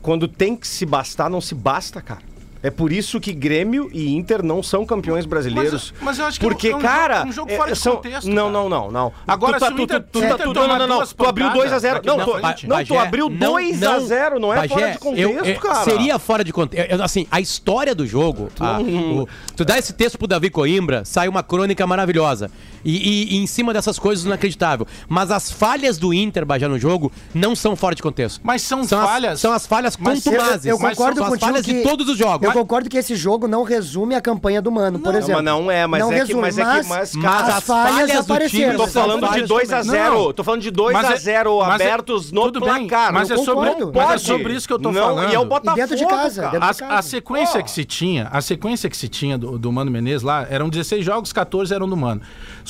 [0.00, 2.22] quando tem que se bastar, não se basta, cara.
[2.64, 5.92] É por isso que Grêmio e Inter não são campeões brasileiros.
[5.96, 7.16] Mas- mas eu acho que Porque, é um- é um cara.
[7.18, 9.12] jogo- um jogo fora de contexto, Não, não, não, não.
[9.28, 11.06] Agora, tu, se o Inter- tu, tu, tá- Inter tu, não, não, não.
[11.06, 11.94] Tu abriu pancadas 2x0.
[11.96, 12.66] daqui Não, tu, frente.
[12.66, 14.40] não, tu abriu 2x0.
[14.40, 15.84] Não, é fora de contexto, eu- cara.
[15.84, 17.02] Seria fora de contexto.
[17.02, 18.48] Assim, a história do jogo.
[18.58, 22.50] a- o- tu dá esse texto pro Davi Coimbra, sai uma crônica maravilhosa.
[22.84, 24.86] E, e- e em cima dessas coisas, inacreditável.
[25.08, 28.40] Mas as falhas do Inter, Bajá, no jogo, não são fora de contexto.
[28.42, 29.32] Mas são, São falhas.
[29.34, 30.66] as, são as falhas Mas contumazes.
[30.66, 32.42] Eu, eu Mas concordo são as falhas que, de todos os jogos.
[32.42, 35.36] Eu Mas- concordo que esse jogo não resume a campanha do Mano, por exemplo.
[35.36, 37.94] mas não é, mas é que- resume, mas é que- mas, cara, as falhas, as
[37.94, 38.64] falhas do apareceram.
[38.74, 40.14] time Tô falando de falhas 2x0.
[40.14, 40.32] Não.
[40.32, 43.12] Tô falando de Mas é- 2x0 mas é- abertos no placar.
[43.12, 45.30] mas Não é sobre- mas é sobre isso que eu tô não, falando.
[45.30, 46.86] E é o Botafogo, dentro de casa, A, de casa.
[46.88, 50.46] a sequência que se tinha, a sequência que se tinha do, do Mano Menezes lá,
[50.50, 52.20] eram 16 jogos, 14 eram do Mano.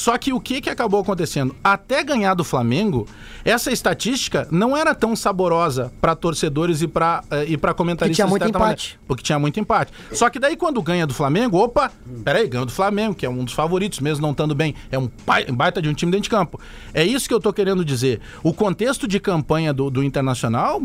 [0.04, 1.56] Só que o que, que acabou acontecendo?
[1.64, 3.08] Até ganhar do Flamengo,
[3.42, 8.14] essa estatística não era tão saborosa para torcedores e para e para comentaristas.
[8.14, 8.60] Que tinha muito empate.
[8.60, 9.04] maneira.
[9.08, 9.94] porque tinha muito empate.
[10.12, 11.90] Só que daí quando ganha do Flamengo, opa,
[12.22, 15.08] peraí, ganhou do Flamengo, que é um dos favoritos, mesmo não estando bem, é um
[15.54, 16.60] baita de um time dentro de campo.
[16.92, 18.20] É isso que eu tô querendo dizer.
[18.42, 20.82] O contexto de campanha do, do Internacional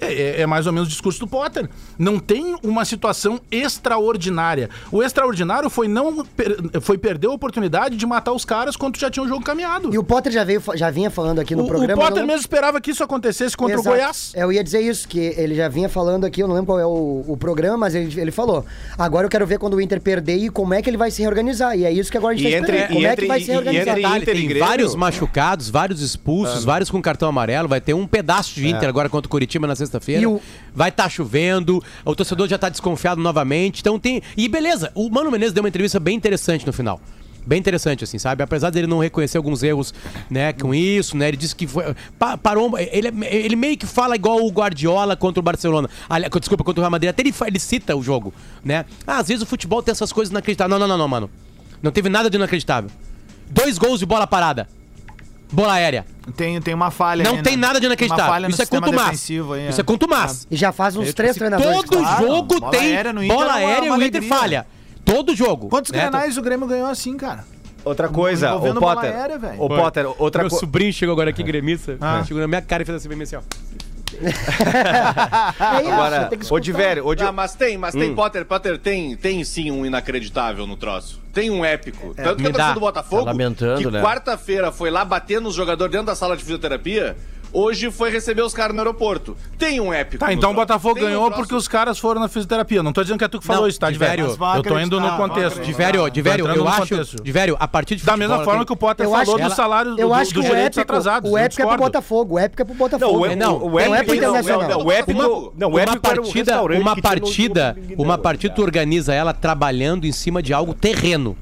[0.00, 1.68] é, é- é mais ou menos o discurso do Potter.
[1.98, 4.68] Não tem uma situação extraordinária.
[4.92, 9.10] O extraordinário foi não per- foi perder a oportunidade de matar os caras quando já
[9.10, 9.92] tinha o jogo caminhado.
[9.94, 12.00] E o Potter já, veio, já vinha falando aqui no O, o programa.
[12.02, 13.88] Potter não- mesmo esperava que isso acontecesse contra Exato.
[13.88, 14.32] o Goiás.
[14.34, 16.86] Eu ia dizer isso, que ele já vinha falando aqui, eu não lembro qual é
[16.86, 18.64] o, o programa, mas ele, ele falou.
[18.96, 21.22] Agora eu quero ver quando o Inter perder e como é que ele vai se
[21.22, 21.76] reorganizar.
[21.78, 22.90] E é isso que agora a gente E tá entre- esperando.
[22.90, 23.98] e Como é entre- que vai e- se e reorganizar?
[23.98, 24.66] entre- Inter e tem Grêmio?
[24.68, 27.68] vários machucados, vários expulsos, vários com cartão amarelo.
[27.68, 30.28] Vai ter um pedaço de Inter agora contra o Curitiba na sexta-feira.
[30.28, 30.40] O-
[30.74, 33.80] Vai estar chovendo, o torcedor já tá desconfiado novamente.
[33.80, 34.22] Então tem.
[34.36, 37.00] E beleza, o Mano Menezes deu uma entrevista bem interessante no final.
[37.46, 38.42] Bem interessante, assim, sabe?
[38.42, 39.94] Apesar dele não reconhecer alguns erros,
[40.28, 41.28] né, com isso, né?
[41.28, 41.94] Ele disse que foi.
[42.18, 42.78] pa- parou.
[42.78, 45.88] Ele, ele meio que fala igual o Guardiola contra o Barcelona.
[46.10, 47.08] Ali, desculpa, contra o Real Madrid.
[47.08, 48.84] Até ele, ele cita o jogo, né?
[49.06, 50.70] Ah, às vezes o futebol tem essas coisas inacreditáveis.
[50.70, 51.30] Não, não, não, não, mano.
[51.82, 52.90] Não teve nada de inacreditável.
[53.48, 54.68] Dois gols de bola parada.
[55.50, 56.04] Bola aérea.
[56.36, 57.66] Tem, tem uma falha Não aí, tem né?
[57.66, 58.26] nada de Uma inacreditável.
[58.26, 59.06] falha no Isso é sistema contumaz.
[59.10, 60.46] defensivo aí, Isso é contumaz.
[60.50, 61.82] E já faz uns Eu três treinadores.
[61.84, 62.26] Todo claro.
[62.26, 64.28] jogo Bola tem aérea no Inter bola é aérea e o Inter alegria.
[64.28, 64.66] falha.
[65.04, 65.68] Todo jogo.
[65.68, 66.00] Quantos né?
[66.00, 67.44] grenais o Grêmio ganhou assim, cara?
[67.82, 69.10] Outra coisa, o Potter.
[69.16, 69.62] aérea, velho.
[69.62, 70.60] O Potter, outra Meu coisa.
[70.66, 71.96] sobrinho chegou agora aqui, gremista.
[71.98, 72.22] Ah.
[72.26, 73.40] Chegou na minha cara e fez assim, bem assim, ó.
[74.18, 76.58] É isso, Agora, tem que ô.
[76.58, 78.00] Divério, ô Di- Ah, mas tem, mas Hum.
[78.00, 81.20] tem, Potter, Potter tem, tem sim um inacreditável no troço.
[81.38, 82.14] Tem um épico.
[82.14, 84.02] Tanto que a torcida do Botafogo, Tá lamentando, que né?
[84.02, 87.16] quarta-feira foi lá bater nos jogadores dentro da sala de fisioterapia,
[87.52, 89.36] hoje foi receber os caras no aeroporto.
[89.58, 90.24] Tem um épico.
[90.24, 90.54] Tá, então o.
[90.54, 92.82] Botafogo Tem um ganhou troço- porque os caras foram na fisioterapia.
[92.82, 94.26] Não tô dizendo que é tu que falou Não, isso, tá, Diverio.
[94.28, 94.56] Diverio?
[94.56, 95.58] Eu tô indo no vão contexto.
[95.60, 95.66] acreditar.
[96.12, 97.22] Divério, eu acho.
[97.22, 99.54] Divério, a partir de Da mesma forma tem- que o Potter Eu falou acho, dos
[99.54, 101.30] salários do, eu acho dos que o direitos épico, atrasados.
[101.30, 101.76] o Eu épico é pro.
[101.78, 103.26] Botafogo, o épico é pro Botafogo.
[103.26, 103.54] É, não.
[103.56, 104.68] o, o Não, épico, é pro Internacional.
[104.70, 109.14] não, o épico, Uma, não, o épico o partida, uma partida, uma partida tu organiza
[109.14, 111.36] ela trabalhando em cima de algo terreno,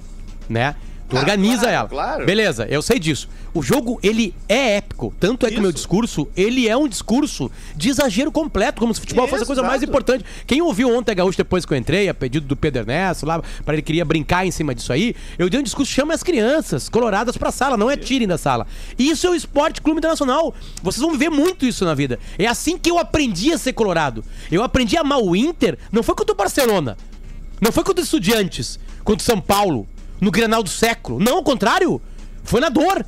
[0.49, 0.75] né?
[1.09, 1.89] Tu organiza claro, ela.
[1.89, 2.27] claro.
[2.27, 3.29] Beleza, eu sei disso.
[3.55, 5.15] O jogo, ele é épico.
[5.21, 8.99] Tanto é que o meu discurso, ele é um discurso de exagero completo, como se
[8.99, 9.91] o futebol fosse a Isso, coisa mais exato.
[9.91, 10.25] importante.
[10.47, 13.41] Quem ouviu ontem a Gaúcho depois que eu entrei, a pedido do Pedro Ernesto, lá,
[13.65, 16.89] para ele queria brincar em cima disso aí, eu dei um discurso chama as crianças
[16.89, 18.67] coloradas pra sala, não é tirem da sala.
[18.99, 20.53] Isso é o Esporte Clube Internacional.
[20.83, 22.19] Vocês vão ver muito isso na vida.
[22.39, 24.25] É assim que eu aprendi a ser colorado.
[24.51, 26.97] Eu aprendi a amar o Inter, não foi contra o Barcelona.
[27.61, 29.89] Não foi contra o Estudiantes, contra o São Paulo,
[30.21, 31.19] no Grenal do século.
[31.19, 32.01] Não, ao contrário.
[32.45, 33.05] Foi na dor.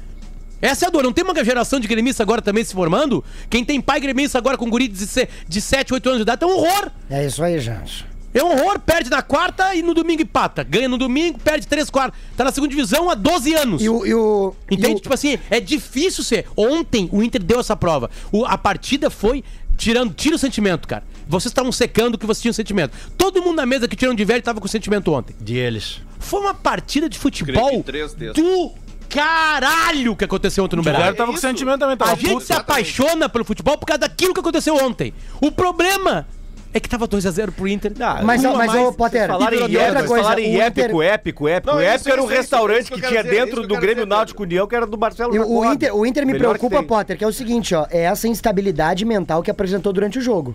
[0.61, 1.05] Essa é a dor.
[1.05, 3.25] Não tem uma geração de gremistas agora também se formando?
[3.49, 5.07] Quem tem pai gremista agora com guri de,
[5.49, 6.91] de 7, 8 anos de idade é um horror.
[7.09, 8.05] É isso aí, gente.
[8.35, 8.79] É um horror.
[8.81, 10.63] Perde na quarta e no domingo empata.
[10.65, 12.19] Ganha no domingo, perde três quartas.
[12.37, 13.81] Tá na segunda divisão há 12 anos.
[13.83, 14.05] E o.
[14.05, 14.97] E o e Entende?
[14.97, 16.47] o- Tipo assim, é difícil ser.
[16.57, 18.11] Ontem o Inter deu essa prova.
[18.33, 19.45] O- a partida foi
[19.77, 21.05] tirando, tira o sentimento, cara.
[21.29, 22.97] Vocês estavam secando que vocês tinham sentimento.
[23.17, 25.37] Todo mundo na mesa que tirou de velho tava com sentimento ontem.
[25.39, 26.01] Deles.
[26.19, 27.83] Foi uma partida de futebol
[28.35, 28.73] do
[29.09, 31.15] caralho que aconteceu ontem no Beira.
[31.15, 31.97] tava com sentimento também.
[31.97, 32.45] Tava A gente puto.
[32.45, 35.13] se apaixona pelo futebol por causa daquilo que aconteceu ontem.
[35.41, 36.27] O problema
[36.73, 37.93] é que tava 2x0 pro Inter.
[37.99, 41.15] Mas, Uma mas mais, ô, Potter, Falaram em outra épico, coisa, falaram em épico, Inter,
[41.15, 41.73] épico, épico.
[41.73, 44.67] Não, épico isso, era um restaurante isso que tinha dentro do Grêmio dizer, Náutico União,
[44.67, 45.35] que era do Barcelona.
[45.35, 46.83] E o, Inter, o Inter me preocupa.
[46.83, 50.55] Potter, que é o seguinte, ó, é essa instabilidade mental que apresentou durante o jogo.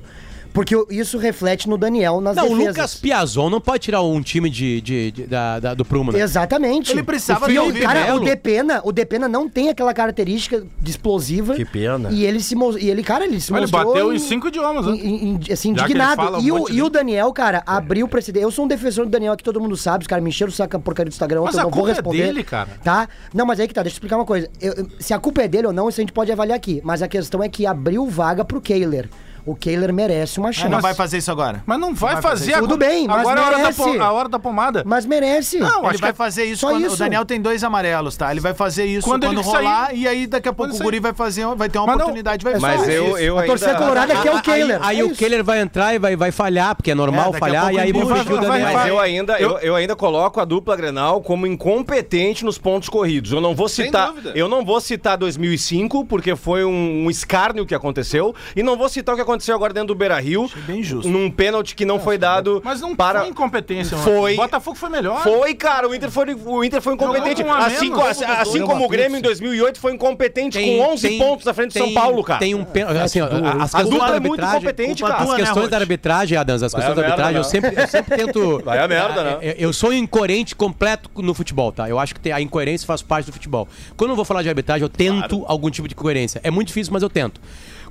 [0.54, 2.68] Porque o- isso reflete no Daniel nas Não, o defesas.
[2.78, 6.20] Lucas Piazon não pode tirar um time de, de- de- da, da- do Prumo, né?
[6.20, 6.92] Exatamente.
[6.92, 8.22] Ele precisava O ter o Cara, Melo.
[8.22, 11.56] o Depena, o Depena não tem aquela característica de explosiva.
[11.56, 12.10] Que pena.
[12.12, 14.92] E ele se e ele, cara, ele se Ele mostrou bateu em cinco idiomas, né?
[14.94, 16.38] em- em- em- assim, Já que ele indignado.
[16.38, 18.44] um E o, monte e de- o Daniel, cara, abriu o precedente.
[18.44, 20.04] Eu sou um defensor do Daniel aqui, todo mundo sabe.
[20.04, 21.90] Os caras me encheram o saco porcaria do Instagram, Mas eu a não vou culpa
[21.90, 22.26] é responder.
[22.28, 22.70] dele, cara.
[22.84, 23.08] Tá?
[23.34, 24.48] Não, mas aí que tá, deixa eu explicar uma coisa.
[24.62, 26.80] Eu- se a culpa é dele ou não, isso a gente pode avaliar aqui.
[26.84, 29.10] Mas a questão é que abriu vaga pro Kehler.
[29.46, 30.70] O Kehler merece uma chance.
[30.70, 31.62] não vai fazer isso agora.
[31.66, 32.52] Mas não vai, vai fazer.
[32.52, 32.62] fazer.
[32.62, 33.84] Tudo bem, mas agora é a hora, da, merece.
[33.84, 34.84] po- a hora da pomada.
[34.86, 35.58] Mas merece.
[35.60, 36.96] Não, Ele acho vai que é fazer isso só quando isso.
[36.96, 38.32] o Daniel tem dois amarelos, tá?
[38.32, 39.56] Ele vai fazer isso Quando quando, ele sair.
[39.56, 41.02] rolar e aí daqui a pouco Quando o Guri sair.
[41.02, 43.76] vai fazer, vai ter uma Mas não- oportunidade, vai Mas fazer eu, eu A torcida
[43.76, 44.80] colorada quer o Aí, Kehler.
[44.82, 45.10] aí É o.
[45.14, 48.18] Kehler vai entrar e vai, vai falhar, porque é normal falhar, e aí vão emburra,
[48.24, 48.64] fingir o vai- Daniel.
[48.66, 53.32] vai- Mas eu ainda, eu, ainda coloco a dupla Grenal como incompetente nos pontos corridos.
[53.34, 54.32] Eu não vou Sem citar, dúvida.
[54.36, 58.88] eu não vou citar 2005 porque foi um, um escárnio que aconteceu e não vou
[58.88, 60.50] citar o que aconteceu agora dentro do Beira Rio.
[60.68, 61.10] bem justo.
[61.10, 62.62] Num pênalti que não foi dado.
[62.64, 63.22] Mas não para.
[63.22, 63.98] foi incompetência.
[63.98, 64.10] mano.
[64.12, 64.34] Foi.
[64.34, 65.22] O Botafogo foi melhor.
[65.24, 65.88] Foi, cara.
[65.88, 67.44] O Inter foi, o Inter foi incompetente.
[67.44, 68.00] A Assim, menos.
[68.04, 69.30] co- assim, assim como o Grêmio em pizza.
[69.30, 72.40] 2008 foi incompetente com 11 pontos na frente do São Paulo, cara.
[72.40, 72.98] Tem um pênalti.
[72.98, 74.60] Assim, ó, as A questões dupla é muito arbitragem.
[74.60, 75.16] competente, cara.
[75.16, 77.48] As né, questões da arbitragem, Adams, as questões a da arbitragem, eu né?
[77.50, 78.62] sempre, eu sempre tento.
[78.66, 79.38] Vai a merda, né?
[79.42, 81.90] É, Eu sou incoerente completo no futebol, tá?
[81.90, 83.68] Eu acho que tem- a incoerência faz parte do futebol.
[83.96, 86.40] Quando eu vou falar de arbitragem, eu tento algum tipo de coerência.
[86.44, 87.40] É muito difícil, mas eu tento.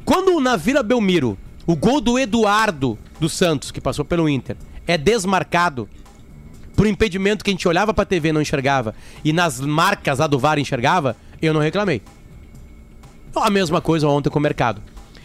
[0.05, 4.99] Quando na Vila Belmiro, o gol do Eduardo dos Santos, que passou pelo Inter, é
[4.99, 5.89] desmarcado
[6.75, 10.27] por impedimento que a gente olhava pra TV e não enxergava, e nas marcas lá
[10.27, 12.03] do VAR enxergava, eu não reclamei.
[13.35, 14.83] A mesma coisa ontem com o mercado.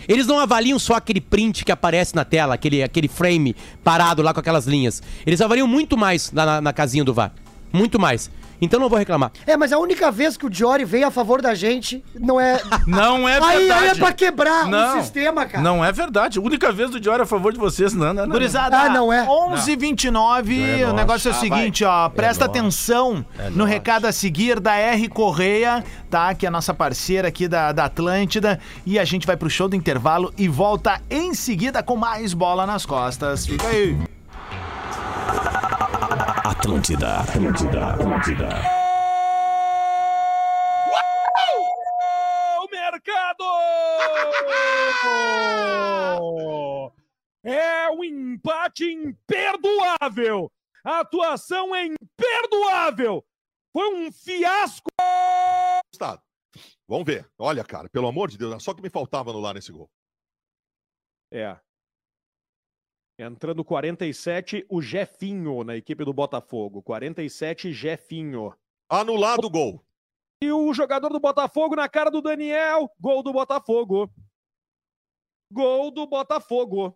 [0.08, 4.34] Eles não avaliam só aquele print que aparece na tela, aquele, aquele frame parado lá
[4.34, 5.02] com aquelas linhas.
[5.26, 7.34] Eles avaliam muito mais lá na, na casinha do VAR.
[7.74, 8.32] Muito mais.
[8.62, 9.32] Então não vou reclamar.
[9.46, 12.60] É, mas a única vez que o Diori veio a favor da gente não é.
[12.86, 13.84] Não é Aí, verdade.
[13.84, 14.98] aí é pra quebrar Não.
[14.98, 15.64] o sistema, cara.
[15.64, 16.40] Não é verdade.
[16.40, 18.32] A única vez do Diori a favor de vocês, não, não, não.
[18.34, 19.26] Gurizada, Ah, não é?
[19.26, 25.08] 11h29, o negócio é o seguinte, ó, presta atenção no recado a seguir da R
[25.08, 26.34] Correia, tá?
[26.34, 29.68] Que é a nossa parceira aqui da, da Atlântida, e a gente vai pro show
[29.68, 33.46] do intervalo e volta em seguida com mais bola nas costas.
[33.46, 33.98] Fica aí.
[36.60, 38.50] Atlântida, Atlântida, Atlântida.
[42.60, 43.44] O mercado!
[47.44, 50.52] É um empate imperdoável!
[50.84, 53.24] A atuação é imperdoável!
[53.72, 54.90] Foi um fiasco!
[55.94, 56.22] Estado.
[56.88, 57.30] Vamos ver.
[57.38, 59.90] Olha, cara, pelo amor de Deus, só que me faltava anular nesse gol.
[61.32, 61.56] É.
[63.20, 66.84] Entrando 47, o Jefinho na equipe do Botafogo.
[66.84, 68.54] 47, Jefinho.
[68.88, 69.84] Anulado o gol.
[70.40, 72.92] E o jogador do Botafogo na cara do Daniel.
[73.00, 74.08] Gol do Botafogo.
[75.52, 76.96] Gol do Botafogo.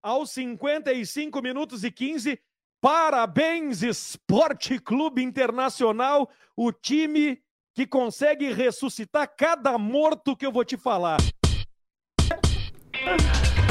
[0.00, 2.40] Aos 55 minutos e 15.
[2.80, 6.30] Parabéns, Esporte Clube Internacional.
[6.56, 7.42] O time
[7.74, 11.16] que consegue ressuscitar cada morto que eu vou te falar.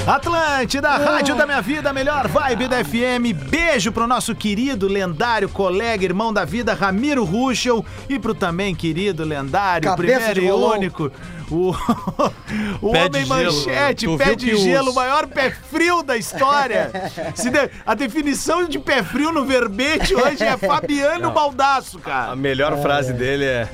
[0.06, 3.32] Atlântida, Rádio da Minha Vida, melhor vibe da FM.
[3.50, 7.86] Beijo pro nosso querido, lendário colega, irmão da vida, Ramiro Ruschel.
[8.10, 11.10] E pro também querido, lendário, Cabeça primeiro e único,
[11.50, 11.70] o,
[12.82, 13.30] o Pé homem de gelo.
[13.30, 16.92] manchete, Tu pé de gelo, o maior pé frio da história.
[17.34, 22.36] Se de- a definição de pé frio no verbete hoje é Fabiano Baldasso, A cara.
[22.36, 23.70] melhor frase dele é.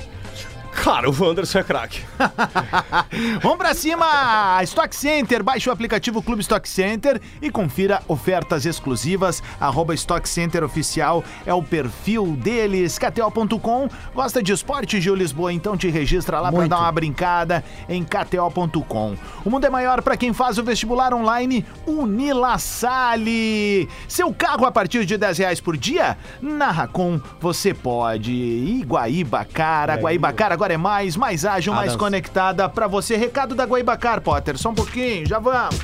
[0.82, 2.00] Cara, o Anderson é craque.
[3.42, 4.58] Vamos pra cima!
[4.62, 9.42] Stock Center, baixe o aplicativo Clube Stock Center e confira ofertas exclusivas.
[9.60, 12.98] Arroba Stock Center Oficial é o perfil deles.
[12.98, 15.52] KTO.com, gosta de esporte, Gil Lisboa?
[15.52, 16.70] Então te registra lá pra Muito.
[16.70, 19.16] dar uma brincada em KTO.com.
[19.44, 23.86] O mundo é maior pra quem faz o vestibular online Unila Sale.
[24.08, 26.16] Seu carro a partir de 10 reais por dia?
[26.40, 28.32] Na Racon você pode.
[28.32, 33.16] Iguaíbacara, Guaíbacara agora é mais, mais ágil, mais conectada pra você.
[33.16, 35.78] Recado da Guaibacar, Potter, só um pouquinho, já vamos.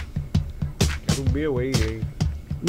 [1.18, 2.16] O meu aí, hein?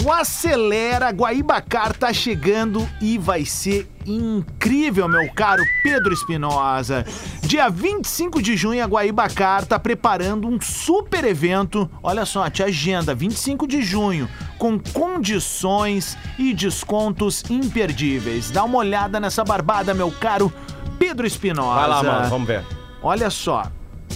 [0.04, 7.06] O Acelera Guaibacar tá chegando e vai ser incrível, meu caro Pedro Espinosa.
[7.42, 11.90] Dia 25 de junho, a Guaibacar tá preparando um super evento.
[12.04, 18.52] Olha só, te agenda, 25 de junho, com condições e descontos imperdíveis.
[18.52, 20.54] Dá uma olhada nessa barbada, meu caro
[20.98, 21.80] Pedro Espinosa.
[21.80, 22.64] Vai lá, mano, vamos ver.
[23.02, 23.64] Olha só.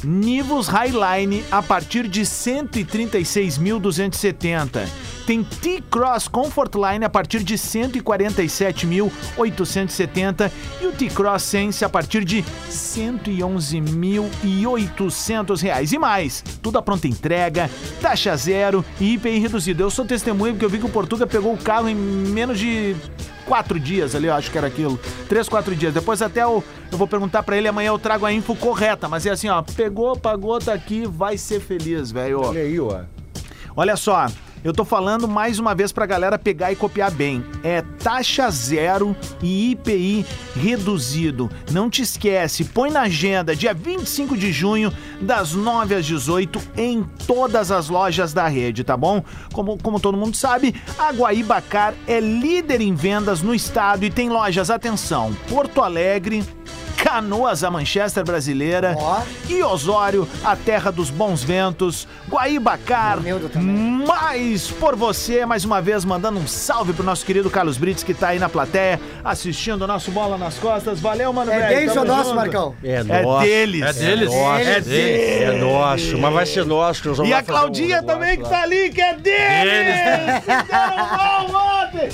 [0.04, 4.88] Nivus Highline a partir de 136.270.
[5.26, 15.62] Tem T-Cross Comfortline a partir de 147.870 e o T-Cross Sense a partir de 111.800
[15.62, 15.94] reais.
[15.94, 17.70] E mais, tudo a pronta entrega,
[18.02, 19.84] taxa zero e IPI reduzido.
[19.84, 22.96] Eu sou testemunha porque eu vi que o Portuga pegou o carro em menos de
[23.52, 24.98] quatro dias ali, eu acho que era aquilo.
[25.28, 25.94] Três, quatro dias.
[25.94, 29.10] Depois até eu, eu vou perguntar pra ele, amanhã eu trago a info correta.
[29.10, 32.40] Mas é assim, ó, pegou, pagou, tá aqui, vai ser feliz, velho.
[32.40, 33.02] Olha aí, ó.
[33.76, 34.28] Olha só,
[34.64, 37.44] eu tô falando mais uma vez pra galera pegar e copiar bem.
[37.64, 41.50] É taxa zero e IPI reduzido.
[41.72, 47.04] Não te esquece, põe na agenda, dia 25 de junho, das 9 às 18, em
[47.26, 49.24] todas as lojas da rede, tá bom?
[49.54, 54.30] Como, como todo mundo sabe, a Guaíbacar é líder em vendas no estado e tem
[54.30, 56.44] lojas, atenção, Porto Alegre,
[57.04, 58.96] Canoas, a Manchester brasileira.
[59.50, 62.08] E Osório, a terra dos bons ventos.
[62.30, 63.20] Guaíbacar,
[64.08, 68.14] mais por você, mais uma vez, mandando um salve pro nosso querido Carlos Brits, que
[68.14, 71.00] tá aí na plateia, assistindo o nosso Bola nas Costas.
[71.00, 71.52] Valeu, mano.
[71.52, 72.36] É velho, deles ou nosso.
[72.36, 72.76] Marcão?
[72.84, 73.46] É É nosso.
[73.46, 73.82] deles.
[73.82, 74.32] É deles.
[74.34, 75.42] É deles.
[75.42, 78.38] É nosso, mas vai ser nosso que nós vamos E a um Claudinha negócio também,
[78.38, 80.44] que tá ali, que é deles!
[80.46, 82.10] Fizeram gol ontem!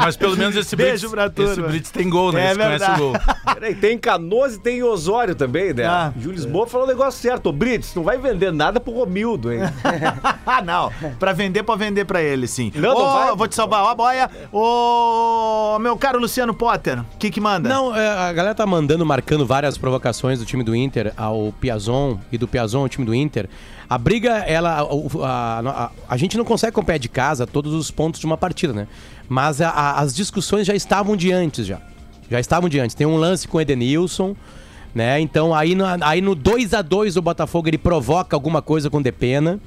[0.00, 2.46] Mas pelo menos esse Beijo Brits, pra esse Brits tem gol, né?
[2.46, 3.02] É Esse conhece verdade.
[3.02, 3.20] o gol.
[3.54, 5.84] Peraí, tem Canoas e tem Osório também, né?
[5.86, 6.12] Ah.
[6.16, 7.48] Júlio Lisboa falou o negócio certo.
[7.48, 9.60] Ô, Brits, não vai vender nada pro Romildo, hein?
[10.46, 10.90] ah, não.
[11.18, 12.72] Pra vender, pra vender pra ele, sim.
[12.74, 13.36] Não, não vai.
[13.36, 14.30] Vou te salvar, ó a boia.
[14.52, 17.68] Ô, meu caro Luciano Potter, o que que manda?
[17.68, 22.18] Não, é, a galera tá mandando, marcando várias provocações do time do Inter ao Piazon
[22.30, 23.48] e do Piazon ao time do Inter.
[23.88, 24.84] A briga, ela.
[24.84, 28.20] o- A, a- a gente não consegue com o pé de casa todos os pontos
[28.20, 28.86] de uma partida, né?
[29.28, 31.78] Mas a- a- as discussões já estavam de antes, já.
[32.30, 32.94] Já estavam de antes.
[32.94, 34.36] Tem um lance com o Edenilson,
[34.94, 35.20] né?
[35.20, 38.98] Então aí no, aí no 2 a 2 o Botafogo ele provoca alguma coisa com
[38.98, 39.58] o Depena.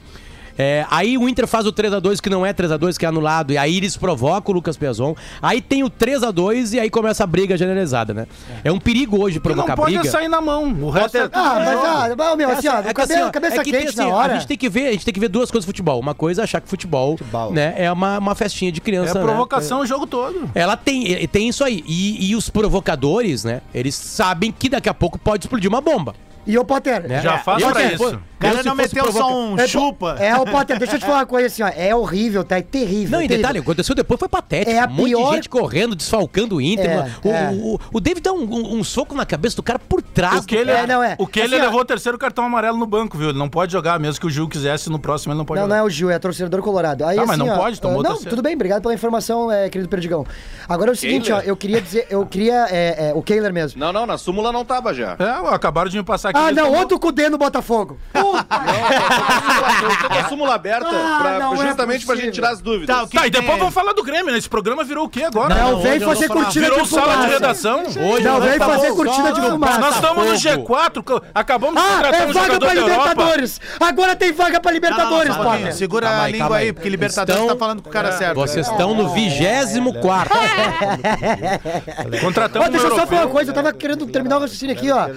[0.57, 3.57] É, aí o Inter faz o 3x2 que não é 3x2, que é anulado, e
[3.57, 5.15] aí eles provocam o Lucas Piazon.
[5.41, 8.27] Aí tem o 3x2 e aí começa a briga generalizada, né?
[8.63, 10.09] É um perigo hoje E não provocar pode briga.
[10.11, 10.71] sair na mão.
[10.81, 13.71] O resto é Ah, mas, ah, meu, assim, ó, É assim, ó, cabeça é que
[13.71, 14.33] tem quente assim, na hora.
[14.33, 15.99] A gente tem que ver, a gente tem que ver duas coisas do futebol.
[15.99, 17.17] Uma coisa é achar que futebol,
[17.51, 19.21] né, é uma, uma festinha de É criança, né?
[19.25, 20.49] provocação o jogo todo.
[20.53, 21.83] Ela tem, e- tem isso aí.
[21.87, 23.61] E, e os provocadores, né?
[23.73, 26.13] Eles sabem que daqui a pouco pode explodir uma bomba.
[26.45, 27.07] E o Potter?
[27.07, 27.21] Né?
[27.21, 28.19] Já faz Eu, pra isso.
[28.49, 30.15] O cara não meteu só um É, chupa.
[30.19, 31.67] É, o Potter, deixa eu te falar uma coisa assim, ó.
[31.75, 32.57] É horrível, tá?
[32.57, 33.11] É terrível.
[33.11, 33.37] Não, e terrível.
[33.37, 34.71] detalhe, o que aconteceu depois foi patético.
[34.71, 36.89] É a um monte pior- de gente correndo, desfalcando o Inter.
[36.89, 37.51] É, o, é.
[37.53, 40.43] o, o David dá um, um- um soco na cabeça do cara por trás.
[40.43, 41.15] O que ele, É, não, é.
[41.17, 41.65] O que ele Assim, ó.
[41.67, 43.29] levou o terceiro cartão amarelo no banco, viu?
[43.29, 45.67] Ele não pode jogar, mesmo que o Gil quisesse, no próximo ele não pode Não,
[45.67, 45.83] não jogar.
[45.83, 47.05] é o Gil, é torcedor colorado.
[47.05, 48.29] Aí, Ah, mas assim, não ó, pode, tomou ah, Não, terceiro.
[48.29, 50.25] tudo bem, obrigado pela informação, é, querido Perdigão.
[50.67, 53.79] Agora é o seguinte, ó, eu queria dizer, eu queria, é, é, o Kehler mesmo.
[53.79, 55.15] Não, não, na súmula não tava já.
[55.19, 56.39] É, acabaram de me passar aqui.
[56.39, 57.97] Ah, não, outro Cudê no Botafogo.
[58.33, 59.83] Puta!
[59.83, 62.25] Eu tô com a súmula aberta Ah, pra- não é justamente pra possível.
[62.25, 62.87] gente tirar as dúvidas.
[62.95, 63.59] Tá, Tá, e depois tem?
[63.59, 64.37] vamos falar do Grêmio, né?
[64.37, 65.53] Esse programa virou o quê agora?
[65.53, 66.43] Não, não, vem fazer vou falar.
[66.45, 67.29] cortina Virou de sala de fumaça.
[67.33, 67.79] redação?
[67.83, 69.79] Hoje Não, vem fazer cortina de fumaça.
[69.79, 70.63] Nós estamos no Botafogo.
[70.67, 73.09] G4, co- acabamos de Ah, contratar é um vaga jogador pra da Europa.
[73.09, 73.61] Libertadores.
[73.79, 75.71] Agora tem vaga pra Libertadores, Não, não, não.
[75.71, 78.35] Segura a língua aí, porque Libertadores tá falando com o cara certo.
[78.35, 80.33] Vocês estão no 24
[82.21, 85.07] Contratamos deixa eu só falar uma coisa, eu tava querendo terminar o raciocínio aqui, ó.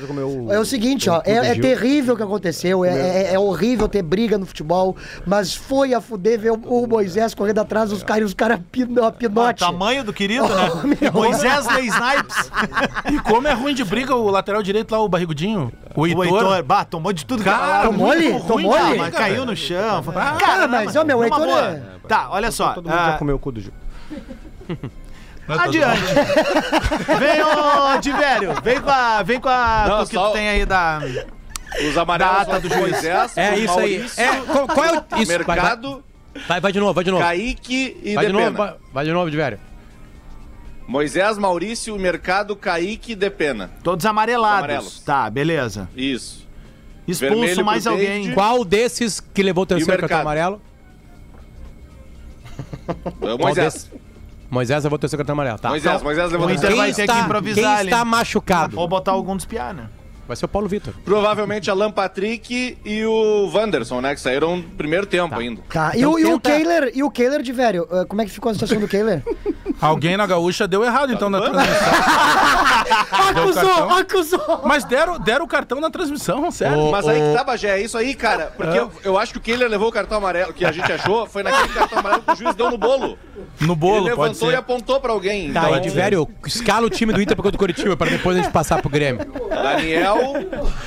[0.53, 4.03] É o seguinte, ó, é, é terrível o que aconteceu, é, é- é horrível ter
[4.03, 8.23] briga no futebol, mas foi a fuder ver o, o Moisés correndo atrás dos caras
[8.23, 9.61] e os caras pino, Ah, pinote.
[9.61, 10.71] tamanho do querido, né?
[10.73, 11.13] Oh, meu.
[11.13, 12.51] Moisés Lei Snipes.
[13.13, 16.25] E como é ruim de briga o lateral direito lá, o barrigudinho, o O Heitor.
[16.27, 20.03] Heitor, bah, tomou de tudo que Cara, tomou ruim, Tomou mas caiu no chão.
[20.39, 22.73] Cara, mas, ó, meu, o Heitor é- Tá, olha só.
[22.75, 23.73] Todo mundo ah, já comeu o cu do Gil.
[25.49, 26.03] Adiante.
[27.19, 28.55] vem, ô, Divério.
[28.63, 29.23] Vem com a.
[29.23, 29.85] Vem com a.
[29.89, 31.01] Não, o que só- tu tem aí da.
[31.89, 32.69] Os amarelos Data lá do.
[32.69, 34.07] Moisés, É isso aí.
[34.17, 35.05] É, qual, qual é o.
[35.21, 36.05] Isso, vai, vai, Mercado,
[36.49, 37.23] vai, vai de novo, vai de novo.
[37.23, 39.59] Kaique e Vai de novo, vai, vai de novo, de velho.
[40.87, 43.71] Moisés, Maurício, Mercado, Kaique e Depena.
[43.83, 44.59] Todos amarelados.
[44.59, 45.01] Amarelos.
[45.01, 45.89] Tá, beleza.
[45.97, 46.47] Isso.
[47.07, 48.33] Expulso Vermelho mais alguém.
[48.33, 50.61] Qual desses que levou o terceiro cartão amarelo?
[53.23, 53.91] É Moisés.
[54.49, 55.71] Moisés levou o terceiro cartão amarelo, tá.
[55.71, 56.77] Moisés, Moisés levou o terceiro.
[56.77, 57.89] vai ter que improvisar quem ali.
[57.89, 58.79] está machucado?
[58.79, 59.89] Ou botar algum dos piá, né?
[60.27, 60.93] Vai ser o Paulo Vitor.
[61.05, 64.15] Provavelmente Alan Patrick e o Wanderson, né?
[64.15, 65.63] Que saíram no primeiro tempo ainda.
[65.71, 68.23] Tá, e, Então o, e o tenta- Kehler, e o Kehler de velho, ah, como
[68.23, 69.23] é que ficou a situação do Kehler?
[69.81, 71.87] Alguém na gaúcha deu errado, então, na transmissão.
[73.29, 74.61] acusou, acusou!
[74.65, 76.79] Mas deram, deram o cartão na transmissão, sério.
[76.79, 78.53] Ô, Mas aí que tá, Bagé, é isso aí, cara.
[78.57, 81.27] Porque eu, eu acho que o Kehler levou o cartão amarelo, que a gente achou,
[81.27, 83.19] foi naquele cartão amarelo que o juiz deu no bolo.
[83.61, 84.55] No bolo, Ele pode levantou ser.
[84.55, 85.53] e apontou pra alguém.
[85.53, 88.09] Tá, Então, e de velho, escala o time do Inter pra contra o Curitiba pra
[88.09, 89.27] depois a gente passar pro Grêmio.
[89.51, 90.16] Daniel,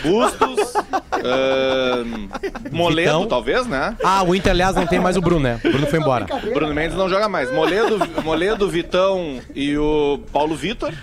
[0.03, 0.73] Bustos,
[1.13, 2.29] ahn,
[2.71, 3.27] Moledo, Vitão.
[3.27, 3.95] talvez, né?
[4.03, 5.59] Ah, o Inter, aliás, não tem mais o Bruno, né?
[5.63, 6.25] O Bruno foi embora.
[6.53, 7.51] Bruno Mendes não joga mais.
[7.51, 10.93] Moledo, Moledo, Vitão e o Paulo Vitor.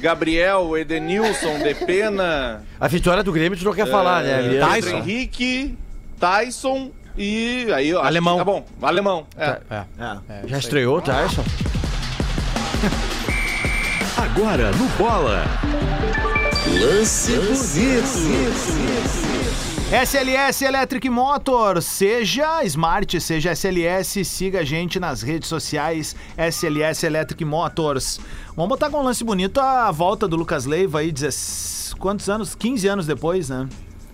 [0.00, 4.42] Gabriel, Edenilson, Depena, A vitória do Grêmio tu não quer falar, né?
[4.42, 4.96] Pedro Tyson.
[4.98, 5.78] Henrique,
[6.20, 8.36] Tyson e aí acho Alemão.
[8.38, 9.26] Tá bom, alemão.
[9.36, 9.58] É.
[9.70, 10.46] É.
[10.46, 11.42] Já estreou, Tyson?
[14.16, 15.44] Agora no Bola.
[16.76, 18.18] Lance bonito.
[19.90, 27.42] SLS Electric Motor, seja Smart, seja SLS, siga a gente nas redes sociais SLS Electric
[27.44, 28.20] Motors.
[28.54, 32.54] Vamos botar com um lance bonito a volta do Lucas Leiva aí, 16 quantos anos?
[32.54, 33.66] 15 anos depois, né?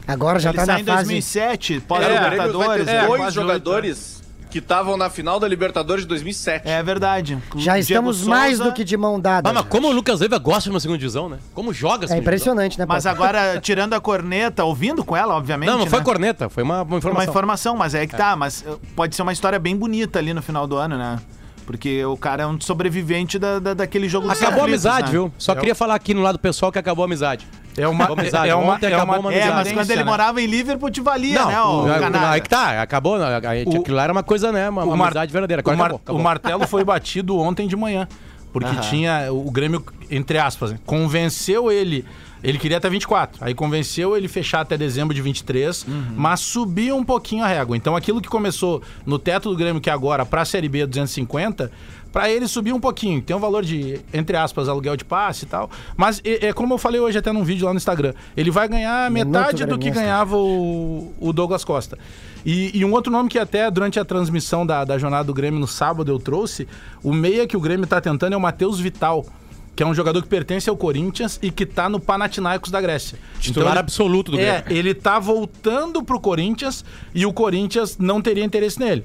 [0.06, 1.04] Agora já Ele tá na em fase...
[1.08, 2.86] 2007, É, Grêmio vai pós-Libertadores.
[2.86, 3.06] ter né?
[3.06, 4.13] dois quase jogadores
[4.54, 6.68] que estavam na final da Libertadores de 2007.
[6.68, 7.36] É verdade.
[7.56, 9.50] Já estamos mais do que de mão dada.
[9.50, 11.38] Ah, mas como o Lucas Leiva gosta de uma segunda divisão, né?
[11.52, 15.68] Como joga É impressionante, né, Mas agora, tirando a corneta, ouvindo com ela, obviamente.
[15.68, 16.04] Não, não foi né?
[16.04, 17.18] corneta, foi uma, uma Foi informação.
[17.24, 18.36] uma informação, mas é aí que tá.
[18.36, 21.18] Mas uh, pode ser uma história bem bonita ali no final do ano, né?
[21.66, 25.10] Porque o cara é um sobrevivente da, da- daquele jogo Acabou a amizade, né?
[25.10, 25.32] viu?
[25.36, 27.44] Só É o- queria falar aqui no lado pessoal que acabou a amizade.
[27.76, 28.48] É uma, a amizade.
[28.48, 30.04] é uma, é uma, É, mas quando ele né?
[30.04, 32.30] morava em Liverpool, te valia, né, o o- canalha?
[32.30, 33.24] aí que tá, acabou, né?
[33.46, 34.68] A gente- O- aquilo lá era uma coisa, né?
[34.68, 35.62] Uma, uma amizade verdadeira.
[35.64, 36.20] o, mar- acabou, acabou.
[36.20, 38.06] o martelo foi batido ontem de manhã.
[38.52, 38.80] Porque Aham.
[38.82, 42.04] tinha o Grêmio, entre aspas, né, convenceu ele.
[42.40, 43.42] Ele queria até 24.
[43.44, 46.04] Aí convenceu ele fechar até dezembro de 23, Uhum.
[46.14, 47.76] mas subiu um pouquinho a régua.
[47.76, 51.72] Então aquilo que começou no teto do Grêmio, que agora pra Série B é 250,
[52.14, 53.20] pra ele subir um pouquinho.
[53.20, 55.68] Tem um valor de, entre aspas, aluguel de passe e tal.
[55.96, 58.14] Mas é, é como eu falei hoje até num vídeo lá no Instagram.
[58.36, 61.98] Ele vai ganhar Minuto metade do que ganhava o, o Douglas Costa.
[62.46, 65.58] E, e um outro nome que até durante a transmissão da, da jornada do Grêmio
[65.58, 66.68] no sábado eu trouxe,
[67.02, 69.26] o meia que o Grêmio tá tentando é o Matheus Vital,
[69.74, 73.18] que é um jogador que pertence ao Corinthians e que tá no Panathinaikos da Grécia.
[73.40, 74.78] Titular ele- absoluto do É, Grêmio.
[74.78, 79.04] ele tá voltando pro Corinthians e o Corinthians não teria interesse nele.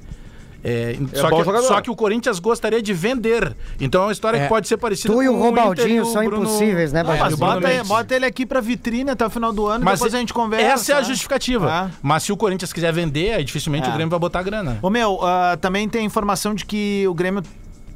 [0.64, 1.68] É, só, bom que, jogador.
[1.68, 3.56] só que o Corinthians gostaria de vender.
[3.80, 4.44] Então é uma história É.
[4.44, 7.00] que pode ser parecida Tu e o com Inter Robaldinho o são Bruno- impossíveis, né,
[7.02, 7.20] Ah, Bagé?
[7.22, 9.86] Mas e o Bruno bota, bota ele aqui pra vitrine até o final do ano,
[9.86, 10.66] Mas depois a gente conversa.
[10.66, 11.08] Essa é a né?
[11.08, 11.90] justificativa.
[11.90, 11.96] É.
[12.02, 13.90] Mas se o Corinthians quiser vender, aí dificilmente É.
[13.90, 14.78] o Grêmio vai botar grana.
[14.82, 17.42] Ô meu, ah, também tem informação de que o Grêmio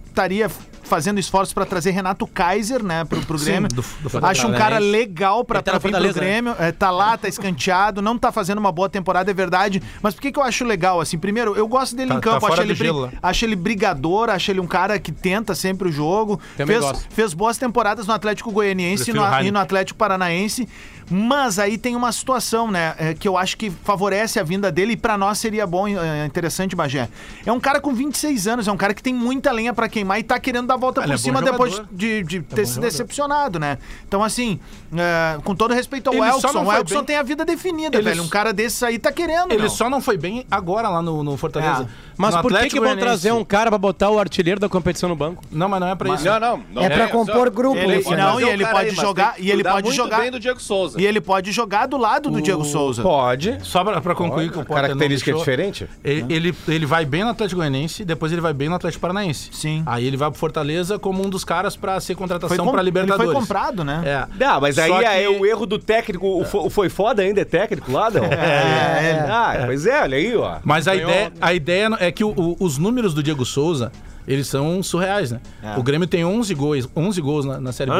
[0.07, 0.49] estaria
[0.83, 3.69] fazendo esforços pra trazer Renato Kaiser, né, pro, pro Sim, Grêmio.
[3.69, 6.13] do- do Acho um cara legal pra, Ele tá vir pro né?
[6.13, 6.55] Grêmio.
[6.59, 9.81] É, tá lá, tá escanteado, não tá fazendo uma boa temporada, é verdade.
[10.01, 11.17] Mas por que, que eu acho legal, assim?
[11.17, 13.09] Primeiro, eu gosto dele Tá- em campo, tá acho, ele gelo lá.
[13.21, 16.39] acho ele brigador, acho ele um cara que tenta sempre o jogo.
[16.57, 17.07] Também Fez, gosto.
[17.13, 20.67] fez boas temporadas no Atlético Goianiense e no, e no Atlético Paranaense.
[21.15, 24.93] Mas aí tem uma situação, né, é, que eu acho que favorece a vinda dele
[24.93, 27.07] e pra nós seria bom, é, interessante, Bagé.
[27.45, 30.19] É um cara com 26 anos, é um cara que tem muita lenha pra queimar
[30.19, 32.73] e tá querendo dar a volta Ele por é cima depois de, de ter se
[32.73, 32.81] jogador.
[32.89, 33.77] decepcionado, né?
[34.07, 34.59] Então, assim,
[34.91, 37.45] é, com todo respeito ao Ele só Elkson, não o Elkson bem- tem a vida
[37.45, 38.17] definida, Ele velho.
[38.17, 39.69] só- Um cara desses aí tá querendo, Ele meu.
[39.69, 41.83] só não foi bem agora lá no, no Fortaleza.
[41.83, 42.13] É.
[42.17, 44.69] Mas No por que, Atlético que vão trazer um cara pra botar o artilheiro da
[44.69, 45.43] competição no banco?
[45.51, 46.25] Não, mas não é pra isso.
[46.25, 46.63] Não, não.
[46.73, 49.63] não É pra compor grupo, Ele- não, e ele pode aí, mas jogar- e ele
[49.63, 51.01] pode muito jogar- bem do Diego Souza.
[51.03, 53.01] E ele pode jogar do lado do Diego Souza.
[53.01, 53.57] Pode.
[53.61, 55.87] Só pra, pra concluir que o Potter não Característica deixou, diferente?
[56.03, 59.49] Ele, ele, ele vai bem no Atlético Goianiense, depois ele vai bem no Atlético Paranaense.
[59.51, 59.83] Sim.
[59.85, 62.81] Aí ele vai pro Fortaleza como um dos caras pra ser contratação Foi com- pra
[62.81, 63.21] Libertadores.
[63.23, 64.01] Ele foi comprado, né?
[64.05, 64.27] É.
[64.45, 66.25] Não, mas aí Só que- é o erro do técnico.
[66.39, 68.23] O fo- o foi foda ainda é técnico lá, não?
[68.31, 70.57] É, Ah, pois é, olha aí, ó.
[70.63, 73.91] Mas a ideia, a ideia é que o- o- os números do Diego Souza,
[74.27, 75.41] eles são surreais, né?
[75.61, 75.77] É.
[75.77, 77.97] O Grêmio tem 11 gols, 11 gols na, na Série B.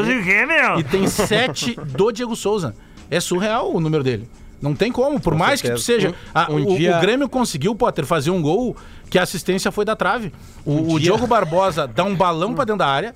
[0.80, 2.74] E tem 7 do Diego Souza.
[3.14, 4.28] É surreal o número dele.
[4.62, 6.10] Não tem como, por mais que tu seja.
[6.10, 8.76] Um- Ah, um o, dia- o Grêmio conseguiu, Potter, fazer um gol
[9.10, 10.32] que a assistência foi da trave.
[10.66, 13.14] O, o Diogo Barbosa dá um balão pra dentro da área,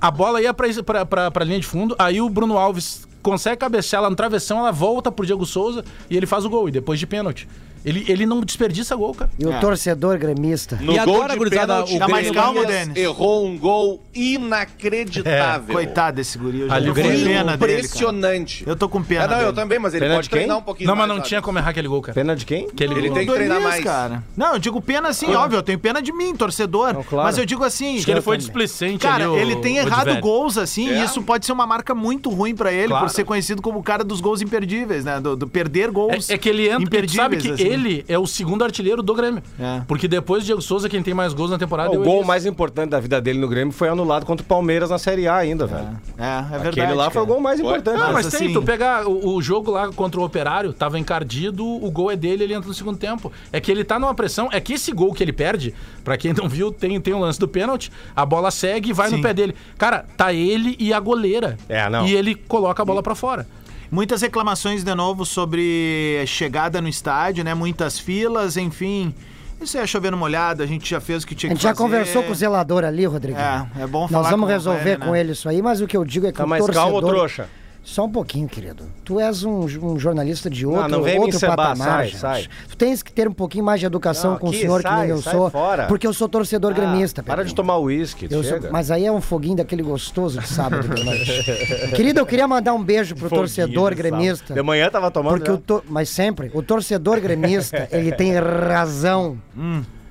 [0.00, 4.10] a bola ia pra, pra linha de fundo, aí o Bruno Alves consegue cabecear lá
[4.10, 7.06] no travessão, ela volta pro Diego Souza e ele faz o gol, e depois de
[7.06, 7.48] pênalti.
[7.88, 9.30] Ele, ele não desperdiça gol, cara.
[9.38, 10.76] E o torcedor gremista.
[10.80, 12.96] No E gol agora, de gurizada, pênalti, o Tá mais calmo, Denis?
[12.96, 15.74] errou um gol inacreditável.
[15.74, 16.60] Coitado desse guri.
[16.60, 17.72] Eu já Ali tô o com pena dele.
[17.74, 18.64] Impressionante.
[18.66, 19.52] Eu tô com pena Ah, não, eu dele.
[19.56, 21.28] também, mas ele Pena pode de treinar um pouquinho Não, mas mais, não sabe?
[21.28, 22.14] tinha como errar aquele gol, cara.
[22.14, 22.66] Pena de quem?
[22.66, 23.16] Aquele Ele gol.
[23.18, 23.84] tem que treinar mais.
[23.84, 24.22] cara.
[24.36, 25.58] Não, eu digo pena assim, óbvio.
[25.58, 26.94] Eu tenho pena de mim, torcedor.
[27.04, 27.26] claro.
[27.26, 27.96] Mas eu digo assim.
[27.96, 28.46] Acho que ele eu foi também.
[28.46, 31.00] displicente Cara, ele tem errado gols assim, É.
[31.00, 33.82] e isso pode ser uma marca muito ruim pra ele, por ser conhecido como o
[33.82, 35.20] cara dos gols imperdíveis, né?
[35.20, 36.28] Do, perder gols.
[36.30, 37.62] É, é que ele entra, sabe que assim.
[37.78, 39.42] Ele é o segundo artilheiro do Grêmio.
[39.58, 39.82] É.
[39.86, 42.24] Porque depois do Diego Souza, quem tem mais gols na temporada é O o gol
[42.24, 45.36] mais importante da vida dele no Grêmio foi anulado contra o Palmeiras na Série A
[45.36, 45.88] ainda, velho.
[46.18, 46.80] É, é verdade.
[46.80, 47.34] Aquele lá foi o cara.
[47.34, 47.98] gol mais importante.
[47.98, 50.98] Não, mas, Mas, tem, assim- tu pegar o, o jogo lá contra o Operário, tava
[50.98, 53.32] encardido, o gol é dele, ele entra no segundo tempo.
[53.52, 55.74] É que ele tá numa pressão, é que esse gol que ele perde,
[56.04, 59.08] pra quem não viu, tem, tem o lance do pênalti, a bola segue e vai
[59.10, 59.16] Sim.
[59.16, 59.54] no pé dele.
[59.76, 61.56] Cara, tá ele e a goleira.
[61.68, 62.06] É, não.
[62.06, 63.46] E ele coloca a bola pra fora.
[63.90, 67.54] Muitas reclamações de novo sobre chegada no estádio, né?
[67.54, 69.14] Muitas filas, enfim.
[69.60, 71.70] Isso é chovendo molhado, a gente já fez o que A tinha gente que já
[71.70, 71.82] fazer.
[71.82, 73.38] conversou com o zelador ali, Rodrigo.
[73.38, 75.06] É, é bom falar Nós vamos com resolver ele, né?
[75.06, 76.90] com ele isso aí, mas o que eu digo é que Tá o mais torcedor...
[76.92, 77.48] calmo, trouxa.
[77.90, 78.84] Só um pouquinho, querido.
[79.02, 82.06] Tu és um, um jornalista de outro, não vem me outro encebar, patamar.
[82.06, 82.46] sai, sai.
[82.68, 84.88] Tu tens que ter um pouquinho mais de educação Não, com o aqui, senhor que
[84.90, 85.48] sai, nem eu sai sou.
[85.50, 85.86] fora.
[85.86, 87.22] Porque eu sou torcedor gremista.
[87.22, 87.56] Ah, para de Pedrinho.
[87.56, 88.28] tomar uísque,
[88.70, 91.02] mas aí é um foguinho daquele gostoso de sábado de.
[91.96, 94.16] Querido, eu queria mandar um beijo pro Foguinho torcedor de sábado.
[94.18, 94.52] gremista.
[94.54, 95.36] De manhã tava tomando.
[95.38, 99.38] Porque o to- Mas sempre, o torcedor gremista, ele tem razão.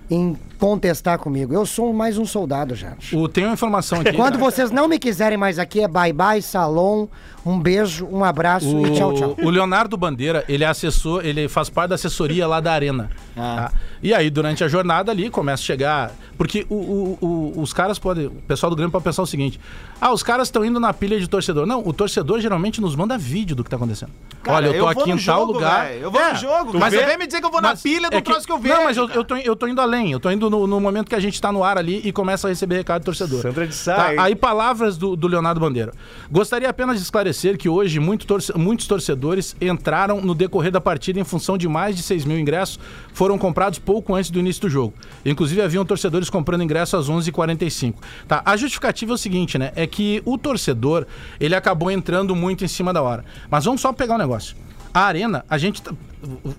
[0.10, 1.54] em contestar comigo.
[1.54, 3.14] Eu sou mais um soldado, gente.
[3.16, 4.14] O, tem uma informação aqui.
[4.14, 7.10] Quando vocês não me quiserem mais aqui, é bye bye, salão,
[7.48, 9.36] um beijo, um abraço e tchau, tchau.
[9.42, 13.10] O Leonardo Bandeira, ele é assessor, ele faz parte da assessoria lá da Arena.
[13.36, 13.72] tá?
[14.02, 16.12] E aí, durante a jornada ali, começa a chegar.
[16.38, 17.18] Porque o- o-
[17.58, 18.28] o- os caras podem.
[18.28, 19.60] O pessoal do Grêmio pode pensar o seguinte:
[20.00, 21.66] ah, os caras estão indo na pilha de torcedor.
[21.66, 24.12] Não, o torcedor geralmente nos manda vídeo do que tá acontecendo.
[24.44, 25.88] Cara, Olha, eu tô vou aqui em tal jogo, lugar.
[25.88, 26.02] velho.
[26.04, 26.78] Eu vou no jogo.
[26.80, 27.06] Mas vê?
[27.06, 28.60] vem me dizer que eu vou na Mas pilha do é que- troço que eu
[28.60, 28.76] vejo.
[28.76, 30.12] Não, mas eu, eu, tô, eu tô indo além.
[30.12, 32.48] Eu tô indo no, no momento que a gente tá no ar ali e começa
[32.48, 33.42] a receber recado do torcedor.
[33.42, 34.22] Sandra de Sá, Tá?
[34.24, 35.92] Aí palavras do, do Leonardo Bandeira.
[36.32, 41.20] Gostaria apenas de esclarecer que hoje muito torce- muitos torcedores entraram no decorrer da partida
[41.20, 42.80] em função de mais de 6 mil ingressos
[43.14, 44.94] foram comprados pouco antes do início do jogo.
[45.26, 47.94] Inclusive haviam torcedores comprando ingresso às 11h45.
[48.28, 48.42] Tá?
[48.46, 49.72] A justificativa é o seguinte, né?
[49.76, 51.06] É que o torcedor
[51.40, 53.24] ele acabou entrando muito em cima da hora.
[53.50, 54.56] Mas vamos só pegar um negócio.
[54.94, 55.82] A arena, a gente.
[55.82, 55.92] tá-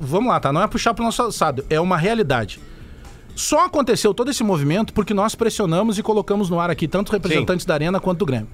[0.00, 0.52] Vamos lá, tá?
[0.52, 2.60] Não é puxar pro nosso assado, é uma realidade.
[3.38, 7.64] Só aconteceu todo esse movimento porque nós pressionamos e colocamos no ar aqui tanto representantes
[7.64, 8.48] da Arena quanto do Grêmio.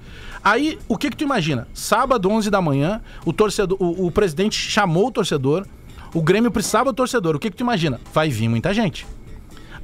[0.45, 1.67] Aí, o que que tu imagina?
[1.73, 5.67] Sábado, 11 da manhã, o torcedor, o, o presidente chamou o torcedor,
[6.13, 7.35] o Grêmio precisava do torcedor.
[7.35, 7.99] O que que tu imagina?
[8.13, 9.07] Vai vir muita gente.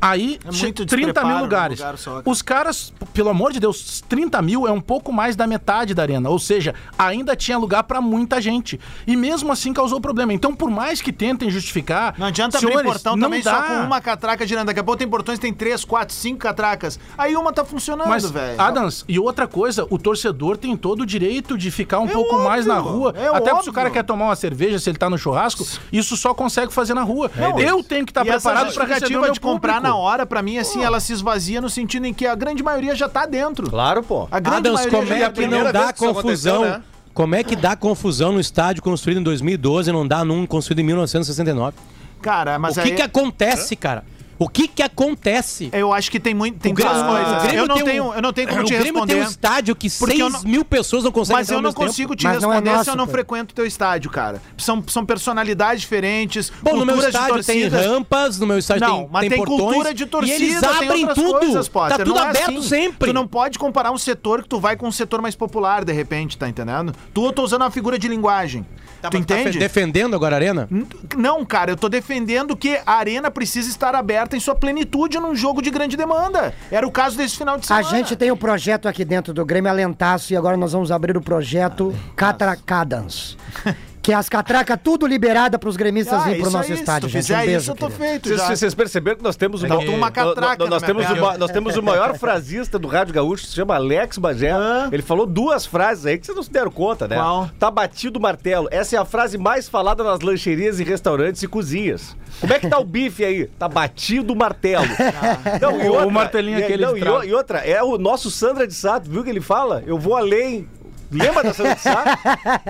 [0.00, 1.78] Aí, É muito 30 mil lugares.
[1.78, 2.22] lugar só, cara.
[2.30, 6.02] Os caras, pelo amor de Deus, 30 mil é um pouco mais da metade da
[6.02, 6.28] arena.
[6.30, 8.80] Ou seja, ainda tinha lugar pra muita gente.
[9.06, 10.32] E mesmo assim causou problema.
[10.32, 12.14] Então, por mais que tentem justificar.
[12.18, 13.50] Não adianta abrir senhores, portão não também dá.
[13.54, 14.66] só com uma catraca girando.
[14.68, 16.98] Daqui a pouco tem portões que tem três, quatro, cinco catracas.
[17.18, 18.60] Aí uma tá funcionando, Mas, velho.
[18.60, 22.48] Adams, e outra coisa, o torcedor tem todo o direito de ficar um pouco óbvio,
[22.48, 23.12] mais na rua.
[23.16, 23.70] é até se óbvio.
[23.70, 26.94] o cara quer tomar uma cerveja, se ele tá no churrasco, isso só consegue fazer
[26.94, 27.30] na rua.
[27.58, 29.88] eu tenho que estar essa preparado para receber o meu de comprar público.
[29.88, 32.94] na hora, pra mim, assim, ela se esvazia no sentido em que a grande maioria
[32.94, 33.68] já tá dentro.
[33.70, 34.28] Claro, pô.
[34.30, 35.64] A grande Adams, maioria como já é tá que dentro.
[35.64, 36.62] não dá confusão?
[36.62, 36.82] né?
[37.12, 40.78] Como é que dá confusão no estádio construído em 2012 e não dá num construído
[40.80, 41.76] em 1969?
[42.22, 44.04] Cara, mas o que aí- que acontece, cara?
[44.42, 45.68] O que que acontece?
[45.70, 47.42] Eu acho que tem muito, tem O Grêmio- duas o coisas.
[47.42, 49.12] Grêmio Eu não um- tenho, eu não tenho como o te Grêmio responder.
[49.12, 51.70] tem um estádio que Porque eu 6 não- mil pessoas não conseguem Mas eu não
[51.74, 51.84] tempo.
[51.86, 54.40] consigo te Mas não é responder se nosso, eu não frequento o teu estádio, cara.
[54.56, 59.08] São, são personalidades diferentes, Bom, no meu estádio tem rampas, no meu estádio Não, tem,
[59.12, 61.38] mas tem, portões, cultura de torcida, e eles abrem tudo.
[61.38, 62.62] coisas, tá tudo é aberto assim.
[62.62, 63.08] sempre.
[63.10, 65.92] Tu não pode comparar um setor que tu vai com um setor mais popular, de
[65.92, 66.94] repente, tá entendendo?
[67.12, 68.64] Tu eu tô usando uma figura de linguagem.
[69.08, 69.58] Tu Tá entende?
[69.58, 70.68] defendendo agora a arena?
[71.16, 75.34] Não, cara, eu tô defendendo que a arena precisa estar aberta em sua plenitude num
[75.34, 76.52] jogo de grande demanda.
[76.70, 77.88] Era o caso desse final de A semana.
[77.96, 81.20] gente tem um projeto aqui dentro do Grêmio Alentaço e agora nós vamos abrir o
[81.22, 83.36] projeto Catracadans.
[84.02, 87.18] Que é as catracas tudo liberada pros gremistas Ah, ir pro isso nosso estádio, gente.
[87.18, 88.04] Um fizer beijo, isso, eu tô querido.
[88.04, 88.56] feito Vocês, já.
[88.56, 91.26] vocês perceberam que nós temos o Tá com uma catraca nós, na temos minha o,
[91.26, 94.52] ma- nós temos o maior frasista do Rádio Gaúcho, se chama Alex Bagé.
[94.90, 97.16] Ele falou duas frases aí que vocês não se deram conta, né?
[97.16, 97.50] Qual?
[97.58, 98.68] Tá batido o martelo.
[98.70, 102.16] Essa é a frase mais falada nas lancherias e restaurantes e cozinhas.
[102.40, 103.46] Como é que tá o bife aí?
[103.58, 104.86] Tá batido o martelo.
[105.60, 107.20] Não, e O martelinho e- aquele não, de e, trás.
[107.20, 109.82] o- e outra, é o nosso Sandra de Sato, viu que ele fala?
[109.86, 110.66] Eu vou além.
[111.10, 112.18] Lembra da Sandra de Sato?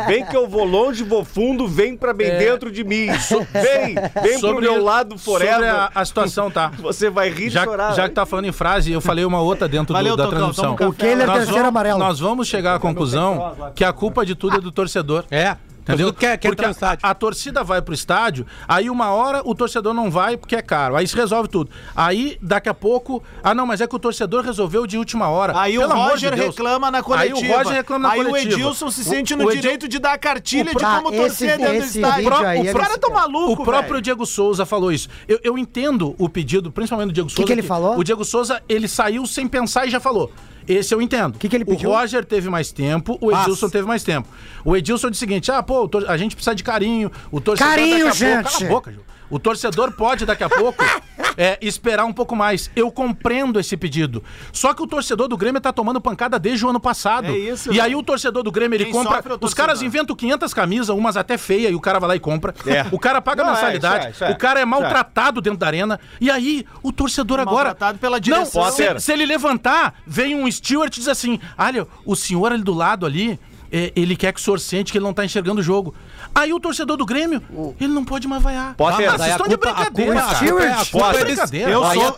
[0.06, 2.38] Vem que eu vou longe, vou fundo, vem pra bem É.
[2.38, 3.06] dentro de mim.
[3.52, 5.54] Vem, vem pro meu lado forever.
[5.54, 6.72] Sobre a, a situação, tá?
[6.80, 7.94] Você vai rir Já, e chorar.
[7.94, 10.38] já que tá falando em frase, eu falei uma outra dentro do- Valeu, da Tocão,
[10.52, 10.76] transmissão.
[10.80, 11.98] um O Kehler Nós terceiro vamos- amarelo.
[11.98, 15.24] Nós vamos chegar à conclusão que a culpa de tudo é do torcedor.
[15.30, 15.56] É.
[15.94, 16.12] Entendeu?
[16.12, 19.54] Quer, quer porque entrar no a, a torcida vai pro estádio, aí uma hora o
[19.54, 20.96] torcedor não vai porque é caro.
[20.96, 21.70] Aí se resolve tudo.
[21.94, 23.22] Aí, daqui a pouco.
[23.42, 25.58] Ah, não, mas é que o torcedor resolveu de última hora.
[25.58, 27.36] Aí o Pelo amor Roger de reclama na coletiva.
[27.38, 28.50] Aí o Roger reclama na Aí coletiva.
[28.50, 30.84] o Edilson se O- sente o no Edil- direito de dar a cartilha O de
[30.84, 32.30] como Ah, torcer esse- dentro do esse estádio.
[32.30, 34.02] vídeo aí o é cara tá maluco, O próprio velho.
[34.02, 35.08] Diego Souza falou isso.
[35.28, 37.46] Eu, eu entendo o pedido, principalmente do Diego Souza.
[37.46, 37.98] que ele falou?
[37.98, 40.30] O Diego Souza, ele saiu sem pensar e já falou.
[40.72, 41.34] Esse eu entendo.
[41.34, 41.90] O que que ele pediu?
[41.90, 44.28] O Roger teve mais tempo, o Edilson teve mais tempo.
[44.64, 47.10] O Edilson disse o seguinte: ah, pô, a gente precisa de carinho.
[47.32, 48.52] O torcedor Carinho, daqui a pouco- gente!
[48.58, 49.00] Cala a boca, Ju.
[49.28, 50.84] O torcedor pode, daqui a pouco,
[51.36, 52.70] é, esperar um pouco mais.
[52.74, 54.22] Eu compreendo esse pedido.
[54.52, 57.26] Só que o torcedor do Grêmio tá tomando pancada desde o ano passado.
[57.28, 57.82] É isso, e velho.
[57.84, 59.16] aí o torcedor do Grêmio, ele Quem compra.
[59.16, 62.16] sofre é Os caras inventam 500 camisas, umas até feias, e o cara vai lá
[62.16, 62.54] e compra.
[62.66, 62.86] É.
[62.92, 63.98] O cara paga Não, é, mensalidade.
[63.98, 64.30] isso é, isso é.
[64.30, 66.00] O cara é Isso maltratado dentro da arena.
[66.20, 67.68] E aí, o torcedor agora.
[67.70, 68.70] Maltratado pela Não, direção.
[68.70, 72.74] se, se ele levantar, vem um steward e diz assim: Olha, o senhor ali do
[72.74, 73.38] lado ali.
[73.72, 75.94] É, ele quer que o senhor sente que ele não tá enxergando o jogo.
[76.34, 77.42] Aí o torcedor do Grêmio,
[77.80, 78.74] ele não pode mais vaiar.
[78.76, 80.20] Potter, Ah, vocês estão de brincadeira.
[80.20, 81.70] A culpa, é- a culpa é desse, brincadeira.
[81.70, 82.12] Eu aí sou- a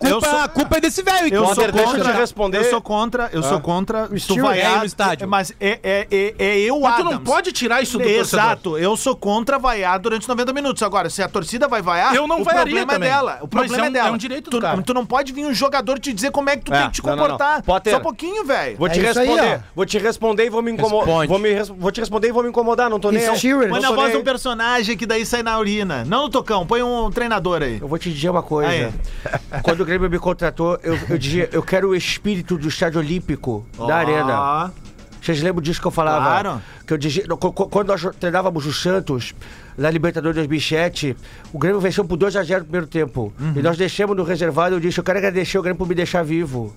[0.48, 1.34] culpa, a é desse velho.
[1.34, 2.59] Eu sou Potter, deixa eu contra, te responder.
[2.59, 5.28] Eu sou contra, eu sou contra tu vaiar é no estádio.
[5.28, 8.20] Mas é, é, é, é eu, Mas tu não pode tirar isso do torcedor.
[8.20, 10.82] Exato, eu sou contra vaiar durante 90 minutos.
[10.82, 13.09] Agora, se a torcida vai vaiar, Eu não o problema também.
[13.09, 13.38] é dela.
[13.42, 14.09] O Mas problema é é, um- dela.
[14.09, 14.82] é um direito tu, do cara.
[14.82, 16.94] tu não pode vir um jogador te dizer como é que tu É, tem que
[16.94, 17.62] te comportar.
[17.64, 18.76] Só um pouquinho, velho.
[18.76, 19.61] Vou te É responder.
[19.74, 21.26] vou te responder e vou me incomodar.
[21.43, 22.88] Me vou te responder e vou me incomodar.
[22.88, 23.26] Não tô nem.
[23.26, 23.43] Não Mas
[23.82, 26.05] tô nós voz de um personagem que daí sai na urina.
[26.05, 27.78] Não no tocão, põe um treinador aí.
[27.80, 28.70] Eu vou te dizer uma coisa.
[28.70, 28.93] Aí.
[29.62, 33.66] Quando o Grêmio me contratou, eu, eu dizia, eu quero o espírito do estádio olímpico
[33.76, 33.93] da Ó.
[33.93, 34.72] arena.
[35.20, 36.24] Vocês lembram disso que eu falava?
[36.24, 36.62] Claro.
[36.84, 37.24] Que eu dizia,
[37.70, 39.32] quando nós treinávamos o Santos,
[39.78, 41.16] na Libertadores 2007,
[41.53, 43.32] o Grêmio venceu por 2x0 no primeiro tempo.
[43.38, 43.53] Uhum.
[43.55, 46.24] E nós deixamos no reservado, eu disse, eu quero agradecer o Grêmio por me deixar
[46.24, 46.74] vivo.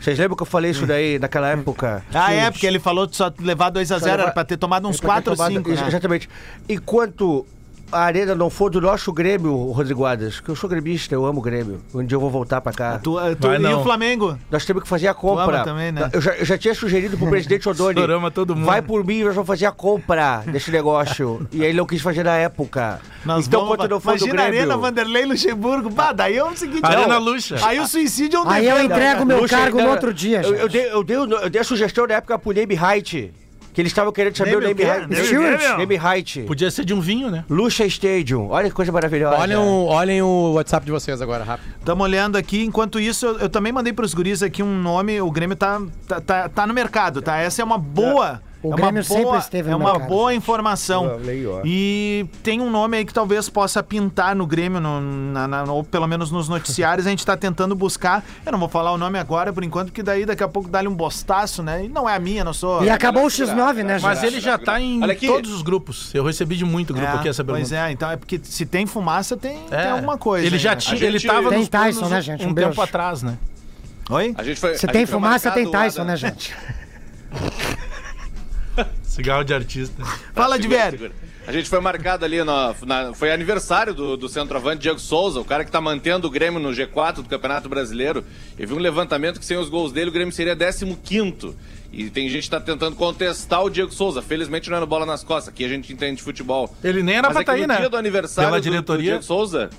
[0.00, 2.02] Vocês lembram que eu falei isso daí naquela época?
[2.12, 4.88] Ah, é, porque ele falou de só levar 2x0, Só levar- era pra ter tomado
[4.88, 5.70] uns Pra ter 4 ou tomado- 5.
[5.70, 5.88] Ex- Né?
[5.88, 6.28] Exatamente.
[6.68, 7.46] Enquanto
[7.92, 11.38] a arena não for do nosso Grêmio, Rodrigo Adas, que eu sou gremista, eu amo
[11.38, 11.80] o Grêmio.
[11.94, 12.98] Um dia eu vou voltar pra cá.
[12.98, 13.80] Tu, tu, Vai e não.
[13.80, 14.38] o Flamengo?
[14.50, 15.62] Nós temos que fazer a Tu compra.
[15.64, 16.10] também, né?
[16.12, 18.00] Eu já, eu já tinha sugerido pro presidente Odoni.
[18.32, 18.66] todo mundo.
[18.66, 21.46] Vai por mim, nós vamos fazer a compra desse negócio.
[21.52, 23.00] e aí ele não quis fazer na época.
[23.24, 24.60] Nós então, quando não for do Imagina a Grêmio...
[24.60, 25.90] Arena Vanderlei Luxemburgo.
[25.90, 26.84] Bah, daí é o seguinte.
[26.84, 27.56] Arena não, Luxa.
[27.64, 30.42] Aí o suicídio é um Aí eu entrego meu Luxa, cargo no ainda- outro dia,
[30.42, 30.72] eu, eu, gente.
[30.72, 33.32] dei, eu, dei, eu dei a sugestão na época pro Name Height.
[33.76, 34.82] Que eles estavam querendo saber Name o Name?
[34.84, 35.06] Height.
[35.10, 35.96] Name?
[35.98, 36.46] Name.
[36.46, 37.44] Podia ser de um vinho, né?
[37.46, 38.48] Luxa Stadium.
[38.48, 39.38] Olha que coisa maravilhosa.
[39.38, 41.74] Olhem o, olhem o WhatsApp de vocês agora, rápido.
[41.78, 42.64] Estamos olhando aqui.
[42.64, 45.20] Enquanto isso, eu, eu também mandei pros guris aqui um nome.
[45.20, 47.36] O Grêmio tá, tá, tá, tá no mercado, tá?
[47.36, 48.40] Essa é uma boa.
[48.66, 50.08] O é uma Grêmio sempre boa, esteve É uma mercado.
[50.08, 51.18] boa informação.
[51.64, 55.82] E tem um nome aí que talvez possa pintar no Grêmio, no- na- na- ou
[55.84, 57.06] pelo menos nos noticiários.
[57.06, 58.24] A gente tá tentando buscar.
[58.44, 60.88] Eu não vou falar o nome agora, por enquanto, porque daí daqui a pouco dá-lhe
[60.88, 61.84] um bostaço, né?
[61.84, 62.82] E não é a minha, não sou.
[62.84, 66.14] E acabou o X9, né, Mas ele já tá em todos os grupos.
[66.14, 67.66] Eu recebi de muito grupo aqui essa pergunta.
[67.68, 69.82] Pois é, então é porque se tem fumaça, tem, É.
[69.82, 70.46] tem alguma coisa.
[70.46, 70.76] Ele já né?
[70.76, 72.44] tinha, A ele tava Tem nos Tyson, planos né, gente?
[72.46, 73.36] Um, Um tempo atrás, né?
[74.10, 74.34] Oi?
[74.38, 76.04] A gente foi, Se a tem fumaça, tem Tyson, Adam.
[76.12, 76.54] né, gente?
[79.16, 80.04] Cigarro de artista.
[80.34, 80.90] Fala velho.
[80.90, 81.12] segura.
[81.46, 85.44] A gente foi marcado ali, no, na- foi aniversário do, do centroavante Diego Souza, o
[85.44, 88.24] cara que tá mantendo o Grêmio no G4 do Campeonato Brasileiro.
[88.58, 91.54] Eu vi um levantamento que sem os gols dele o Grêmio seria 15º.
[91.92, 94.20] E tem gente que tá tentando contestar o Diego Souza.
[94.20, 96.74] Felizmente não é no bola nas costas, aqui a gente entende de futebol.
[96.82, 97.76] Ele nem era Mas pra é tá aí, né?
[97.76, 99.10] dia do aniversário Pela do- do, diretoria.
[99.12, 99.70] Diego Souza,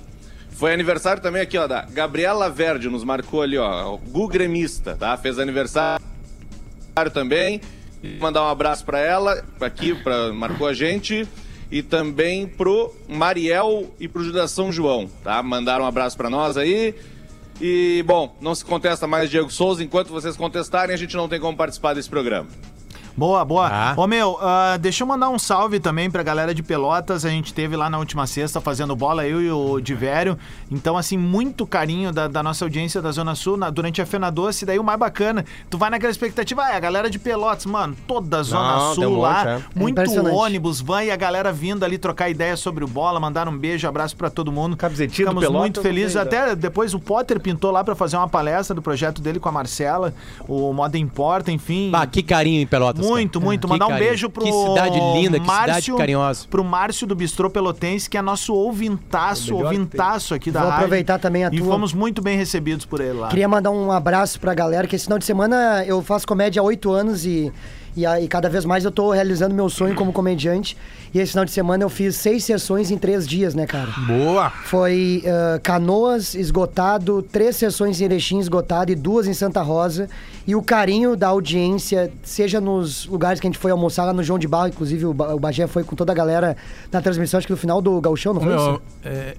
[0.52, 4.96] foi aniversário também aqui, ó, da Gabriela Verde, nos marcou ali, ó, o Gu Gremista,
[4.98, 5.16] tá?
[5.18, 6.02] Fez aniversário
[7.12, 7.60] também.
[8.20, 11.26] Mandar um abraço pra ela, aqui, pra, marcou a gente.
[11.70, 15.42] E também pro Mariel e pro Judas São João, tá?
[15.42, 16.94] Mandaram um abraço pra nós aí.
[17.60, 19.82] E, bom, não se contesta mais Diego Souza.
[19.82, 22.48] Enquanto vocês contestarem, a gente não tem como participar desse programa.
[23.18, 23.66] Boa, boa.
[23.66, 23.94] Ah.
[23.96, 27.24] Ô, meu, ah, deixa eu mandar um salve também pra galera de Pelotas.
[27.24, 30.38] A gente teve lá na última sexta fazendo bola, eu e o Divério.
[30.70, 34.30] Então, assim, muito carinho da, da nossa audiência da Zona Sul na- durante a Fena
[34.30, 34.64] Doce.
[34.64, 37.96] Daí o mais bacana, tu vai naquela expectativa, ah, é a galera de Pelotas, mano,
[38.06, 39.48] toda a Zona Não, um Sul monte, lá.
[39.50, 39.60] é.
[39.74, 40.36] Muito impressionante.
[40.36, 43.88] ônibus, van e a galera vindo ali trocar ideia sobre o bola, mandar um beijo,
[43.88, 44.76] abraço pra todo mundo.
[44.76, 46.14] Camisetinha Ficamos Pelotas, muito felizes.
[46.16, 49.52] Até depois o Potter pintou lá pra fazer uma palestra do projeto dele com a
[49.52, 50.14] Marcela,
[50.46, 51.90] o Moda Importa, enfim.
[51.90, 53.07] Bah, que carinho em Pelotas.
[53.08, 53.66] Muito, muito.
[53.66, 54.08] Que Mandar um carinho.
[54.08, 56.46] beijo pro Que cidade linda, que cidade carinhosa.
[56.48, 60.84] Pro Márcio do Bistrô Pelotense, que é nosso ouvintaço, ouvintaço aqui da Vou rádio.
[60.84, 61.66] aproveitar também a E tua.
[61.66, 63.28] fomos muito bem recebidos por ele lá.
[63.28, 66.64] Queria mandar um abraço pra galera, que esse final de semana eu faço comédia há
[66.64, 67.52] oito anos e,
[68.00, 70.76] e, aí cada vez mais eu tô realizando meu sonho como comediante.
[71.12, 73.88] E esse final de semana eu fiz seis sessões em três dias, né, cara?
[74.06, 74.50] Boa!
[74.50, 80.08] Foi ah, Canoas esgotado, três sessões em Erechim esgotado e duas em Santa Rosa.
[80.46, 84.22] E o carinho da audiência, seja nos lugares que a gente foi almoçar lá no
[84.22, 86.56] João de Barro, inclusive o, Ba- o Bagé foi com toda a galera
[86.92, 88.82] na transmissão, acho que no final do Gauchão, não foi Meu, isso?
[89.04, 89.34] é,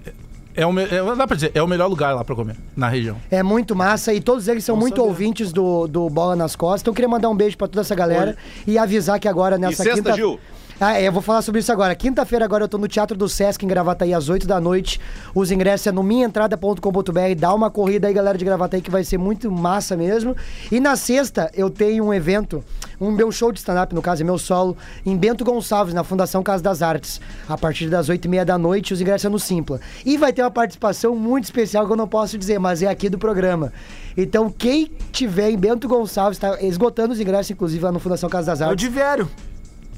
[0.56, 2.88] é o me- é- dá pra dizer, é o melhor lugar lá pra comer, na
[2.90, 3.18] região.
[3.30, 5.08] É muito massa e todos eles são Bom muito saber.
[5.10, 6.82] ouvintes do, do Bola nas Costas.
[6.82, 8.36] Então eu queria mandar um beijo pra toda essa galera
[8.68, 10.16] e avisar que agora nessa e sexta, quinta...
[10.16, 10.40] Gil?
[10.82, 11.94] Ah, é, eu vou falar sobre isso agora.
[11.94, 14.98] Quinta-feira agora eu tô no Teatro do Sesc em Gravataí às 8 da noite.
[15.36, 17.36] Os ingressos é no minhaentrada.com.br.
[17.38, 20.38] Dá uma corrida aí, galera de Gravataí, que vai ser muito massa mesmo.
[20.72, 22.64] E na sexta eu tenho um evento,
[23.00, 26.42] um meu show de stand-up, no caso é meu solo, em Bento Gonçalves, na Fundação
[26.42, 27.20] Casa das Artes.
[27.50, 29.82] A partir das 8 e meia da noite, os ingressos é no Simpla.
[30.06, 33.10] E vai ter uma participação muito especial que eu não posso dizer, mas é aqui
[33.10, 33.74] do programa.
[34.16, 38.48] Então, quem tiver em Bento Gonçalves, tá esgotando os ingressos, inclusive, lá no Fundação Casa
[38.48, 38.88] das É Artes.
[38.88, 39.30] Divério.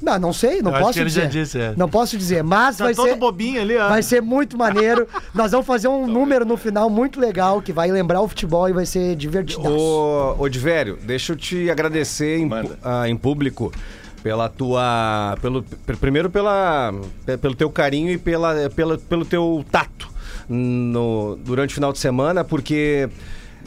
[0.02, 1.20] Não, não sei, não Eu acho posso que ele dizer.
[1.22, 1.74] já disse, é.
[1.76, 3.88] Não posso dizer, mas Tá vai todo ser bobinho ali, ó.
[3.88, 5.06] vai ser muito maneiro.
[5.32, 8.72] Nós vamos fazer um número no final muito legal que vai lembrar o futebol e
[8.72, 9.62] vai ser divertido.
[9.68, 12.50] Ô, ô Divério, deixa eu te agradecer em,
[12.82, 13.72] ah, em público
[14.22, 15.36] pela tua.
[15.40, 15.62] Pelo,
[16.00, 16.92] primeiro pela,
[17.24, 20.08] pe- pelo teu carinho e pela, pela, pelo teu tato
[20.48, 23.08] no, durante o final de semana, porque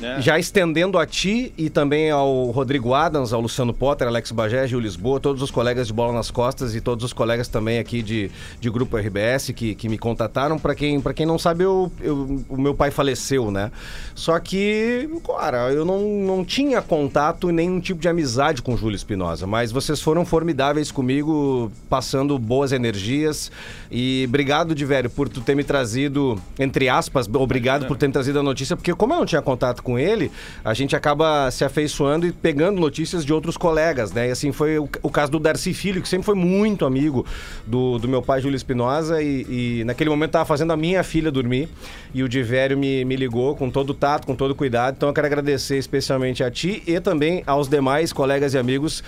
[0.01, 0.21] É.
[0.21, 4.79] Já estendendo a ti e também ao Rodrigo Adams, ao Luciano Potter, Alex Bagé, Gil
[4.79, 8.29] Lisboa, todos os colegas de Bola nas Costas e todos os colegas também aqui de,
[8.59, 10.59] de Grupo RBS que, que me contataram.
[10.59, 13.71] Para quem, pra quem não sabe, eu, eu- o meu pai faleceu, né?
[14.13, 18.77] Só que, cara, eu não, não tinha contato e nenhum tipo de amizade com o
[18.77, 23.51] Júlio Espinosa, mas vocês foram formidáveis comigo, passando boas energias.
[23.91, 28.13] E obrigado, de velho, por tu ter me trazido, entre aspas, obrigado por ter me
[28.13, 30.31] trazido a notícia, porque como eu não tinha contato com ele,
[30.63, 34.27] a gente acaba se afeiçoando e pegando notícias de outros colegas, né?
[34.27, 37.25] E assim foi o, o caso do Darcy Filho, que sempre foi muito amigo
[37.65, 41.31] do, do meu pai, Júlio Espinosa, e, e naquele momento estava fazendo a minha filha
[41.31, 41.69] dormir,
[42.13, 44.95] e o Divério me, me ligou com todo o tato, com todo o cuidado.
[44.97, 49.03] Então eu quero agradecer especialmente a ti e também aos demais colegas e amigos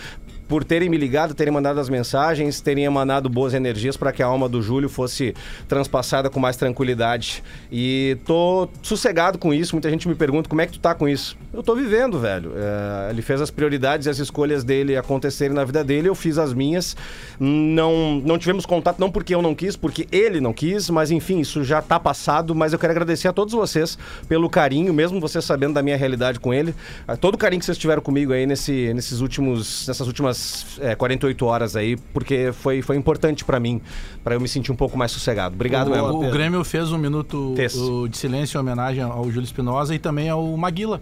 [0.48, 4.26] por terem me ligado, terem mandado as mensagens, terem emanado boas energias para que a
[4.26, 5.36] alma do Júlio fosse
[5.68, 7.43] transpassada com mais tranquilidade.
[7.72, 9.76] E tô sossegado com isso.
[9.76, 11.38] Muita gente me pergunta como é que tu tá com isso.
[11.54, 12.54] Eu tô vivendo, velho.
[12.56, 16.38] É, ele fez as prioridades e as escolhas dele acontecerem na vida dele, eu fiz
[16.38, 16.95] as minhas.
[17.39, 21.39] Não, não tivemos contato, não porque eu não quis, porque ele não quis, mas enfim,
[21.39, 22.56] isso já tá passado.
[22.56, 26.39] Mas eu quero agradecer a todos vocês pelo carinho, mesmo vocês sabendo da minha realidade
[26.39, 26.74] com ele.
[27.20, 30.37] Todo o carinho que vocês tiveram comigo aí nesse, nesses últimos, nessas últimas
[30.80, 33.82] é, 48 horas aí, porque foi, foi importante pra mim,
[34.24, 35.56] pra eu me sentir um pouco mais sossegado.
[35.56, 36.28] Obrigado, o, mesmo.
[36.28, 40.30] o Grêmio fez um minuto o, de silêncio em homenagem ao Júlio Espinosa e também
[40.30, 41.02] ao Maguila,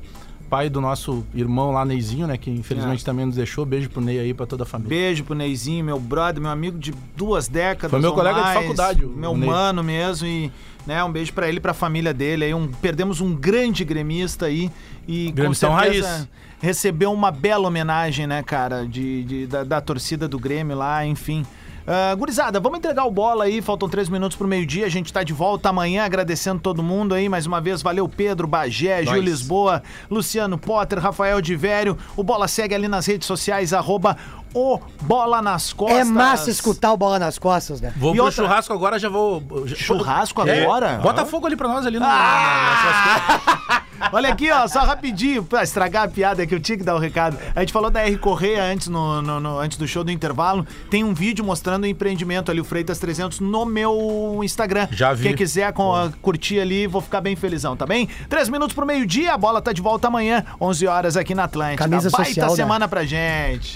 [0.50, 2.38] pai do nosso irmão lá, Neizinho, né?
[2.38, 3.06] Que infelizmente É.
[3.06, 3.66] também nos deixou.
[3.66, 4.90] Beijo pro Ney aí, pra toda a família.
[4.90, 7.90] Beijo pro Neizinho, meu brother, meu amigo de duas décadas.
[7.92, 9.50] Foi meu colega de mais, faculdade, o- Meu o Ney.
[9.50, 10.28] mano mesmo.
[10.28, 10.52] E
[10.86, 12.46] né, um beijo pra ele e pra família dele.
[12.46, 14.70] Aí um, perdemos um grande gremista aí.
[15.08, 16.28] E Gremistão com certeza raiz.
[16.62, 21.46] Recebeu uma bela homenagem, né, cara, de, de- da, da torcida do Grêmio lá, enfim.
[21.88, 25.22] Ah, gurizada, vamos entregar o bola aí, faltam três minutos pro meio-dia, a gente tá
[25.22, 29.84] de volta amanhã, agradecendo todo mundo aí, mais uma vez, valeu Pedro, Bagé, Gil Lisboa,
[30.10, 34.18] Luciano Potter, Rafael de Vério, o Bola segue ali nas redes sociais, arroba
[34.52, 36.00] o Bola nas Costas.
[36.00, 37.94] É massa escutar o bola nas costas, né?
[37.98, 39.44] Vou E pro outra- churrasco agora, já vou.
[39.68, 40.98] Churrasco É, agora?
[41.04, 42.06] Bota fogo ali pra nós ali no.
[44.12, 47.00] Olha aqui, ó, só rapidinho, pra estragar a piada que eu tinha que dar o
[47.00, 47.38] recado.
[47.56, 50.66] A gente falou da R Correia antes, no, no- no- antes do show do intervalo.
[50.90, 54.88] Tem um vídeo mostrando o empreendimento ali, o Freitas 300, no meu Instagram.
[54.92, 55.24] Já vi.
[55.24, 58.08] Quem quiser com- curtir ali, vou ficar bem felizão, tá bem?
[58.30, 61.78] Três minutos pro meio-dia, a bola tá de volta amanhã, 11 horas aqui na Atlântida.
[61.88, 62.56] Camisa Baita social, né?
[62.56, 63.76] semana pra gente.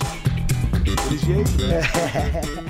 [1.26, 2.70] Jeito, né?